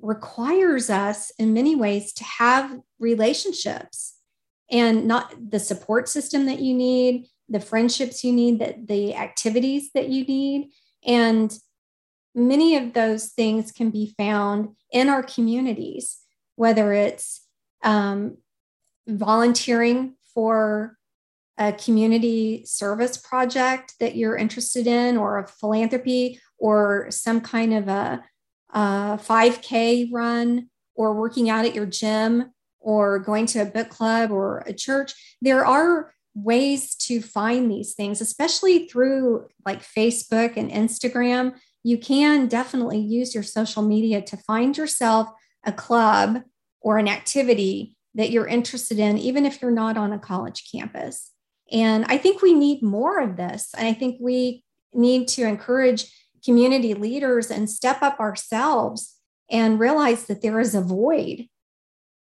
requires 0.00 0.90
us 0.90 1.32
in 1.38 1.54
many 1.54 1.74
ways 1.76 2.12
to 2.14 2.24
have 2.24 2.78
relationships 2.98 4.16
and 4.70 5.06
not 5.06 5.34
the 5.50 5.58
support 5.58 6.08
system 6.08 6.46
that 6.46 6.60
you 6.60 6.74
need, 6.74 7.26
the 7.50 7.60
friendships 7.60 8.24
you 8.24 8.32
need, 8.32 8.60
that 8.60 8.86
the 8.86 9.14
activities 9.14 9.90
that 9.92 10.08
you 10.08 10.24
need. 10.24 10.70
And 11.04 11.52
many 12.34 12.76
of 12.76 12.92
those 12.92 13.30
things 13.30 13.72
can 13.72 13.90
be 13.90 14.14
found 14.16 14.76
in 14.92 15.08
our 15.08 15.22
communities, 15.22 16.18
whether 16.54 16.92
it's 16.92 17.44
um, 17.82 18.36
volunteering 19.08 20.14
for 20.32 20.96
a 21.58 21.72
community 21.72 22.64
service 22.64 23.16
project 23.16 23.94
that 24.00 24.16
you're 24.16 24.36
interested 24.36 24.86
in, 24.86 25.16
or 25.16 25.38
a 25.38 25.46
philanthropy, 25.46 26.40
or 26.58 27.08
some 27.10 27.40
kind 27.40 27.74
of 27.74 27.88
a, 27.88 28.22
a 28.72 29.18
5K 29.20 30.08
run, 30.12 30.70
or 30.94 31.14
working 31.14 31.50
out 31.50 31.64
at 31.64 31.74
your 31.74 31.86
gym, 31.86 32.52
or 32.78 33.18
going 33.18 33.46
to 33.46 33.60
a 33.60 33.66
book 33.66 33.90
club 33.90 34.30
or 34.30 34.62
a 34.66 34.72
church. 34.72 35.36
There 35.42 35.66
are 35.66 36.14
ways 36.34 36.94
to 36.94 37.20
find 37.20 37.70
these 37.70 37.94
things, 37.94 38.20
especially 38.20 38.86
through 38.88 39.46
like 39.64 39.82
Facebook 39.82 40.56
and 40.56 40.70
Instagram 40.70 41.54
you 41.82 41.98
can 41.98 42.46
definitely 42.46 42.98
use 42.98 43.34
your 43.34 43.42
social 43.42 43.82
media 43.82 44.20
to 44.22 44.36
find 44.36 44.76
yourself 44.76 45.28
a 45.64 45.72
club 45.72 46.42
or 46.80 46.98
an 46.98 47.08
activity 47.08 47.96
that 48.14 48.30
you're 48.30 48.46
interested 48.46 48.98
in, 48.98 49.18
even 49.18 49.46
if 49.46 49.62
you're 49.62 49.70
not 49.70 49.96
on 49.96 50.12
a 50.12 50.18
college 50.18 50.68
campus. 50.70 51.30
And 51.70 52.04
I 52.08 52.18
think 52.18 52.42
we 52.42 52.52
need 52.52 52.82
more 52.82 53.20
of 53.20 53.36
this. 53.36 53.70
And 53.76 53.86
I 53.86 53.92
think 53.92 54.16
we 54.20 54.64
need 54.92 55.28
to 55.28 55.44
encourage 55.44 56.12
community 56.44 56.94
leaders 56.94 57.50
and 57.50 57.70
step 57.70 58.02
up 58.02 58.18
ourselves 58.18 59.16
and 59.50 59.78
realize 59.78 60.26
that 60.26 60.42
there 60.42 60.60
is 60.60 60.74
a 60.74 60.80
void 60.80 61.46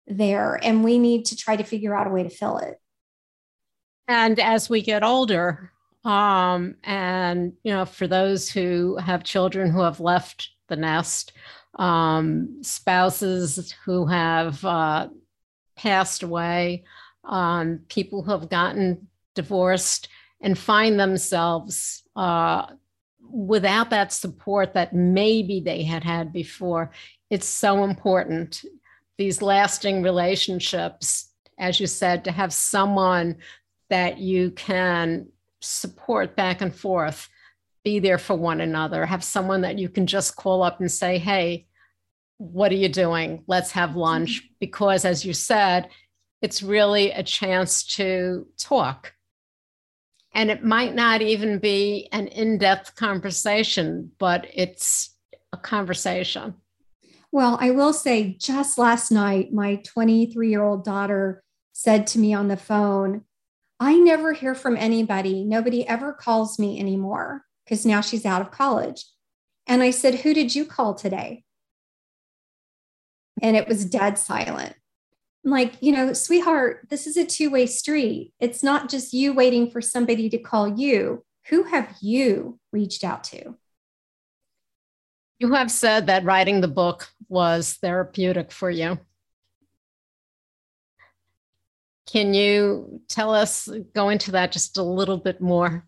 there 0.07 0.59
and 0.61 0.83
we 0.83 0.99
need 0.99 1.25
to 1.25 1.37
try 1.37 1.55
to 1.55 1.63
figure 1.63 1.95
out 1.95 2.07
a 2.07 2.09
way 2.09 2.23
to 2.23 2.29
fill 2.29 2.57
it. 2.57 2.80
And 4.11 4.41
as 4.41 4.69
we 4.69 4.81
get 4.81 5.03
older, 5.03 5.71
um, 6.03 6.75
and, 6.83 7.53
you 7.63 7.71
know, 7.71 7.85
for 7.85 8.07
those 8.07 8.49
who 8.49 8.97
have 8.97 9.23
children 9.23 9.71
who 9.71 9.79
have 9.79 10.01
left 10.01 10.49
the 10.67 10.75
nest, 10.75 11.31
um, 11.79 12.57
spouses 12.61 13.73
who 13.85 14.05
have 14.07 14.65
uh, 14.65 15.07
passed 15.77 16.23
away, 16.23 16.83
um, 17.23 17.79
people 17.87 18.21
who 18.21 18.31
have 18.31 18.49
gotten 18.49 19.07
divorced 19.33 20.09
and 20.41 20.59
find 20.59 20.99
themselves 20.99 22.03
uh, 22.17 22.65
without 23.31 23.91
that 23.91 24.11
support 24.11 24.73
that 24.73 24.93
maybe 24.93 25.61
they 25.61 25.83
had 25.83 26.03
had 26.03 26.33
before. 26.33 26.91
It's 27.29 27.47
so 27.47 27.85
important. 27.85 28.65
These 29.17 29.41
lasting 29.41 30.03
relationships, 30.03 31.29
as 31.57 31.79
you 31.79 31.87
said, 31.87 32.25
to 32.25 32.31
have 32.33 32.51
someone 32.51 33.37
that 33.91 34.17
you 34.17 34.51
can 34.51 35.27
support 35.59 36.35
back 36.35 36.61
and 36.61 36.73
forth, 36.73 37.29
be 37.83 37.99
there 37.99 38.17
for 38.17 38.35
one 38.35 38.61
another, 38.61 39.05
have 39.05 39.23
someone 39.23 39.61
that 39.61 39.77
you 39.77 39.89
can 39.89 40.07
just 40.07 40.35
call 40.35 40.63
up 40.63 40.79
and 40.79 40.91
say, 40.91 41.19
hey, 41.19 41.67
what 42.37 42.71
are 42.71 42.75
you 42.75 42.89
doing? 42.89 43.43
Let's 43.45 43.71
have 43.71 43.95
lunch. 43.95 44.39
Mm-hmm. 44.39 44.53
Because 44.59 45.05
as 45.05 45.23
you 45.23 45.33
said, 45.33 45.89
it's 46.41 46.63
really 46.63 47.11
a 47.11 47.21
chance 47.21 47.83
to 47.95 48.47
talk. 48.57 49.13
And 50.33 50.49
it 50.49 50.63
might 50.63 50.95
not 50.95 51.21
even 51.21 51.59
be 51.59 52.07
an 52.11 52.27
in 52.27 52.57
depth 52.57 52.95
conversation, 52.95 54.11
but 54.17 54.47
it's 54.53 55.15
a 55.51 55.57
conversation. 55.57 56.55
Well, 57.31 57.57
I 57.59 57.71
will 57.71 57.93
say 57.93 58.37
just 58.39 58.77
last 58.77 59.11
night, 59.11 59.53
my 59.53 59.75
23 59.75 60.49
year 60.49 60.63
old 60.63 60.85
daughter 60.85 61.43
said 61.73 62.07
to 62.07 62.19
me 62.19 62.33
on 62.33 62.47
the 62.47 62.57
phone, 62.57 63.25
I 63.81 63.95
never 63.95 64.31
hear 64.31 64.53
from 64.53 64.77
anybody. 64.77 65.43
Nobody 65.43 65.87
ever 65.87 66.13
calls 66.13 66.59
me 66.59 66.79
anymore 66.79 67.45
because 67.65 67.83
now 67.83 67.99
she's 67.99 68.27
out 68.27 68.41
of 68.41 68.51
college. 68.51 69.05
And 69.65 69.81
I 69.81 69.89
said, 69.89 70.19
Who 70.19 70.35
did 70.35 70.53
you 70.53 70.65
call 70.65 70.93
today? 70.93 71.43
And 73.41 73.57
it 73.57 73.67
was 73.67 73.83
dead 73.85 74.19
silent. 74.19 74.75
I'm 75.43 75.49
like, 75.49 75.81
you 75.81 75.91
know, 75.91 76.13
sweetheart, 76.13 76.89
this 76.91 77.07
is 77.07 77.17
a 77.17 77.25
two 77.25 77.49
way 77.49 77.65
street. 77.65 78.33
It's 78.39 78.61
not 78.61 78.87
just 78.87 79.13
you 79.13 79.33
waiting 79.33 79.71
for 79.71 79.81
somebody 79.81 80.29
to 80.29 80.37
call 80.37 80.67
you. 80.67 81.25
Who 81.47 81.63
have 81.63 81.95
you 82.01 82.59
reached 82.71 83.03
out 83.03 83.23
to? 83.25 83.55
You 85.39 85.53
have 85.53 85.71
said 85.71 86.05
that 86.05 86.23
writing 86.23 86.61
the 86.61 86.67
book 86.67 87.09
was 87.29 87.79
therapeutic 87.81 88.51
for 88.51 88.69
you. 88.69 88.99
Can 92.11 92.33
you 92.33 93.01
tell 93.07 93.33
us, 93.33 93.69
go 93.93 94.09
into 94.09 94.31
that 94.31 94.51
just 94.51 94.77
a 94.77 94.83
little 94.83 95.17
bit 95.17 95.39
more? 95.39 95.87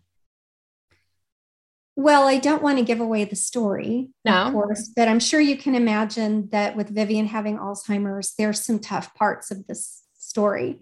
Well, 1.96 2.26
I 2.26 2.38
don't 2.38 2.62
want 2.62 2.78
to 2.78 2.84
give 2.84 3.00
away 3.00 3.24
the 3.24 3.36
story, 3.36 4.10
no. 4.24 4.46
of 4.46 4.52
course, 4.52 4.88
but 4.96 5.06
I'm 5.06 5.20
sure 5.20 5.38
you 5.38 5.56
can 5.56 5.74
imagine 5.74 6.48
that 6.50 6.76
with 6.76 6.88
Vivian 6.88 7.26
having 7.26 7.58
Alzheimer's, 7.58 8.34
there's 8.36 8.60
some 8.60 8.80
tough 8.80 9.14
parts 9.14 9.50
of 9.50 9.66
this 9.66 10.02
story. 10.18 10.80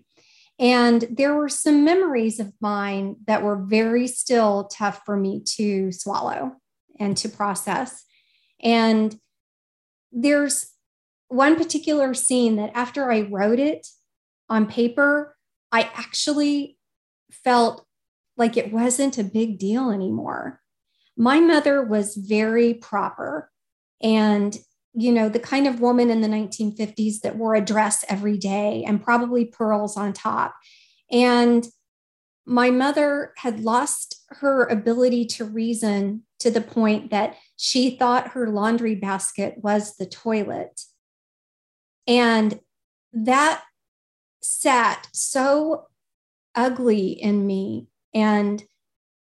And 0.59 1.05
there 1.11 1.35
were 1.35 1.49
some 1.49 1.85
memories 1.85 2.39
of 2.39 2.53
mine 2.61 3.17
that 3.27 3.43
were 3.43 3.57
very 3.57 4.07
still 4.07 4.65
tough 4.65 5.03
for 5.05 5.17
me 5.17 5.43
to 5.57 5.91
swallow 5.93 6.53
and 7.01 7.17
to 7.17 7.29
process. 7.29 8.05
And 8.63 9.19
there's 10.13 10.71
one 11.29 11.57
particular 11.57 12.15
scene 12.15 12.57
that 12.57 12.71
after 12.75 13.11
I 13.11 13.23
wrote 13.23 13.59
it 13.59 13.87
on 14.53 14.67
paper, 14.67 15.35
I 15.73 15.91
actually 15.95 16.77
felt 17.31 17.87
like 18.37 18.57
it 18.57 18.71
wasn't 18.71 19.17
a 19.17 19.25
big 19.25 19.59
deal 19.59 19.91
anymore. 19.91 20.61
My 21.17 21.41
mother 21.41 21.83
was 21.83 22.17
very 22.17 22.75
proper 22.75 23.51
and 24.03 24.57
you 24.95 25.11
know 25.11 25.31
the 25.31 25.39
kind 25.39 25.67
of 25.67 25.81
woman 25.81 26.11
in 26.11 26.21
the 26.21 26.29
1950s 26.29 27.21
that 27.23 27.37
wore 27.37 27.55
a 27.55 27.65
dress 27.65 28.05
every 28.11 28.37
day 28.37 28.85
and 28.87 29.03
probably 29.03 29.47
pearls 29.47 29.97
on 29.97 30.13
top. 30.13 30.55
And 31.11 31.67
my 32.45 32.71
mother 32.71 33.33
had 33.39 33.61
lost 33.61 34.23
her 34.29 34.65
ability 34.65 35.25
to 35.27 35.45
reason 35.45 36.25
to 36.41 36.51
the 36.51 36.61
point 36.61 37.11
that 37.11 37.37
she 37.57 37.97
thought 37.97 38.33
her 38.33 38.49
laundry 38.49 38.97
basket 38.97 39.55
was 39.63 39.97
the 39.97 40.07
toilet. 40.07 40.83
And 42.07 42.61
that 43.15 43.63
sat 44.43 45.09
so 45.13 45.87
ugly 46.55 47.09
in 47.11 47.47
me 47.47 47.89
and 48.15 48.63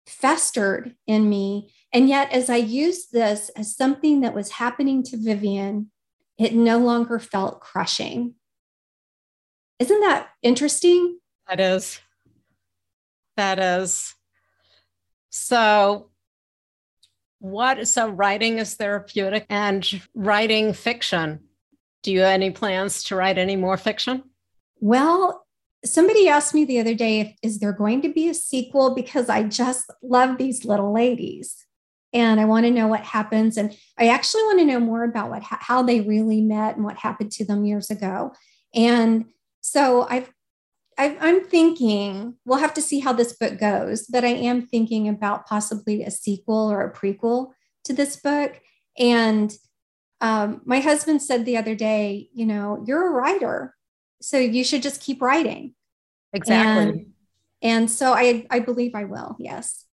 festered 0.08 0.96
in 1.06 1.30
me 1.30 1.72
and 1.92 2.08
yet, 2.08 2.32
as 2.32 2.50
I 2.50 2.58
used 2.58 3.12
this 3.12 3.50
as 3.50 3.76
something 3.76 4.22
that 4.22 4.36
was 4.36 4.52
happening 4.52 5.02
to 5.04 5.18
Vivian, 5.18 5.92
it 6.38 6.54
no 6.54 6.78
longer 6.78 7.20
felt 7.20 7.62
crushing. 7.62 8.36
Isn't 9.80 10.02
that 10.02 10.30
interesting? 10.44 11.20
That 11.48 11.60
is. 11.60 12.00
That 13.38 13.58
is. 13.60 14.14
So, 15.32 16.12
what? 17.40 17.88
So, 17.88 18.10
writing 18.10 18.60
is 18.60 18.76
therapeutic 18.76 19.48
and 19.50 19.88
writing 20.14 20.74
fiction. 20.74 21.40
Do 22.04 22.12
you 22.12 22.20
have 22.20 22.30
any 22.30 22.52
plans 22.52 23.04
to 23.06 23.16
write 23.16 23.38
any 23.38 23.56
more 23.56 23.78
fiction? 23.78 24.24
Well, 24.80 25.46
somebody 25.86 26.28
asked 26.28 26.54
me 26.54 26.66
the 26.66 26.80
other 26.80 26.94
day 26.94 27.20
if 27.22 27.36
is 27.42 27.60
there 27.60 27.74
going 27.74 28.02
to 28.02 28.10
be 28.10 28.28
a 28.30 28.34
sequel 28.34 28.94
because 28.94 29.30
I 29.30 29.44
just 29.44 29.90
love 30.02 30.38
these 30.38 30.66
little 30.66 30.94
ladies 30.94 31.56
and 32.12 32.40
I 32.40 32.46
want 32.46 32.66
to 32.66 32.72
know 32.72 32.88
what 32.88 33.02
happens. 33.02 33.56
And 33.58 33.76
I 33.98 34.08
actually 34.08 34.44
want 34.44 34.60
to 34.60 34.66
know 34.66 34.80
more 34.80 35.04
about 35.04 35.30
what 35.30 35.44
how 35.44 35.84
they 35.84 36.02
really 36.02 36.42
met 36.42 36.76
and 36.76 36.84
what 36.84 36.98
happened 36.98 37.32
to 37.34 37.46
them 37.46 37.66
years 37.66 37.90
ago. 37.90 38.34
And 38.74 39.26
so 39.62 40.08
I've, 40.10 40.32
i 40.98 41.16
am 41.22 41.46
thinking 41.46 42.36
we'll 42.46 42.60
have 42.60 42.74
to 42.74 42.82
see 42.82 43.00
how 43.00 43.14
this 43.14 43.34
book 43.34 43.60
goes, 43.60 44.08
but 44.08 44.26
I 44.26 44.30
am 44.30 44.66
thinking 44.66 45.08
about 45.08 45.48
possibly 45.48 46.04
a 46.04 46.12
sequel 46.12 46.70
or 46.70 46.82
a 46.82 46.94
prequel 46.94 47.52
to 47.86 47.94
this 47.94 48.16
book. 48.18 48.60
And 48.98 49.54
um, 50.22 50.62
my 50.66 50.80
husband 50.80 51.22
said 51.22 51.46
the 51.46 51.58
other 51.58 51.76
day, 51.76 52.30
you 52.34 52.46
know, 52.46 52.84
you're 52.86 53.08
a 53.08 53.12
writer, 53.12 53.76
so 54.22 54.38
you 54.38 54.64
should 54.64 54.82
just 54.82 55.02
keep 55.02 55.22
writing. 55.22 55.74
Exactly. 56.34 56.84
And, 56.84 57.06
and 57.62 57.92
so 57.92 58.14
I, 58.14 58.46
I 58.50 58.60
believe 58.60 58.96
I 58.96 59.04
will. 59.06 59.36
Yes. 59.40 59.86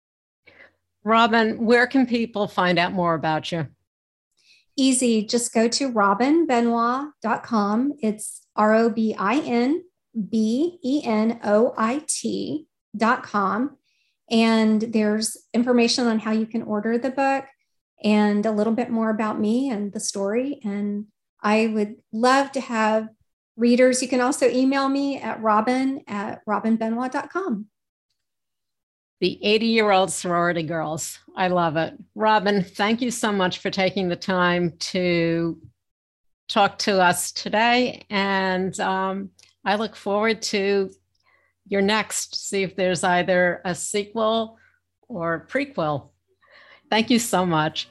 Robin, 1.05 1.65
where 1.65 1.87
can 1.87 2.07
people 2.07 2.49
find 2.49 2.79
out 2.79 2.93
more 2.93 3.15
about 3.15 3.53
you? 3.53 3.69
Easy. 4.77 5.25
Just 5.25 5.55
go 5.55 5.69
to 5.69 5.93
robinbenoit.com. 5.93 7.93
It's 8.03 8.43
R 8.57 8.75
O 8.75 8.91
B 8.91 9.15
I 9.19 9.41
N 9.41 9.83
B 10.29 10.79
E 10.85 11.03
N 11.05 11.41
O 11.45 11.73
I 11.77 12.03
T.com. 12.07 13.77
And 14.31 14.83
there's 14.83 15.37
information 15.55 16.09
on 16.09 16.19
how 16.19 16.33
you 16.33 16.47
can 16.47 16.63
order 16.63 16.99
the 16.99 17.11
book 17.11 17.45
and 18.03 18.45
a 18.45 18.51
little 18.51 18.73
bit 18.73 18.91
more 18.91 19.11
about 19.11 19.39
me 19.39 19.71
and 19.71 19.93
the 19.93 20.01
story. 20.01 20.59
And 20.65 21.07
I 21.41 21.69
would 21.69 21.99
love 22.13 22.51
to 22.53 22.61
have 22.61 23.09
readers. 23.57 24.03
You 24.03 24.09
can 24.09 24.21
also 24.21 24.49
email 24.49 24.89
me 24.89 25.21
at 25.21 25.41
robin 25.41 26.03
at 26.07 26.45
robinbenoit.com. 26.47 27.67
The 29.21 29.39
80 29.43 29.67
year 29.67 29.91
old 29.91 30.13
sorority 30.13 30.63
girls. 30.63 31.19
I 31.37 31.49
love 31.49 31.77
it. 31.77 31.95
Robin, 32.15 32.63
thank 32.63 33.01
you 33.01 33.11
so 33.11 33.33
much 33.33 33.59
for 33.59 33.71
taking 33.71 34.09
the 34.09 34.17
time 34.17 34.75
to 34.79 35.59
talk 36.49 36.79
to 36.79 37.01
us 37.01 37.33
today. 37.33 38.05
And 38.11 38.79
um, 38.79 39.31
I 39.65 39.77
look 39.77 39.97
forward 39.97 40.43
to 40.43 40.91
your 41.67 41.83
next, 41.83 42.49
see 42.49 42.63
if 42.63 42.77
there's 42.77 43.03
either 43.03 43.61
a 43.65 43.75
sequel 43.75 44.59
or 45.09 45.35
a 45.35 45.47
prequel. 45.47 46.11
Thank 46.91 47.11
you 47.11 47.19
so 47.19 47.45
much. 47.45 47.89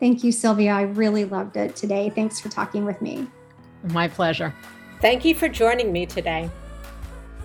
Thank 0.00 0.22
you, 0.22 0.32
Sylvia. 0.32 0.72
I 0.72 0.82
really 0.82 1.24
loved 1.24 1.56
it 1.56 1.74
today. 1.74 2.10
Thanks 2.10 2.40
for 2.40 2.48
talking 2.48 2.84
with 2.84 3.00
me. 3.00 3.26
My 3.84 4.08
pleasure. 4.08 4.54
Thank 5.00 5.24
you 5.24 5.32
for 5.32 5.48
joining 5.48 5.92
me 5.92 6.06
today. 6.06 6.50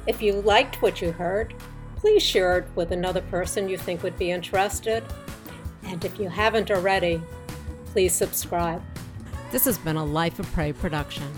If 0.08 0.24
you 0.24 0.34
liked 0.42 0.82
what 0.82 1.04
you 1.04 1.12
heard, 1.12 1.54
please 1.96 2.24
share 2.24 2.58
it 2.58 2.68
with 2.74 2.92
another 2.92 3.22
person 3.22 3.70
you 3.70 3.78
think 3.78 4.02
would 4.02 4.18
be 4.18 4.32
interested. 4.32 5.04
And 5.84 6.04
if 6.04 6.20
you 6.20 6.30
haven't 6.30 6.72
already, 6.72 7.22
please 7.86 8.12
subscribe. 8.12 8.82
This 9.52 9.66
has 9.66 9.78
been 9.78 9.98
a 9.98 10.04
Life 10.04 10.40
of 10.40 10.52
Prey 10.52 10.74
production. 10.74 11.30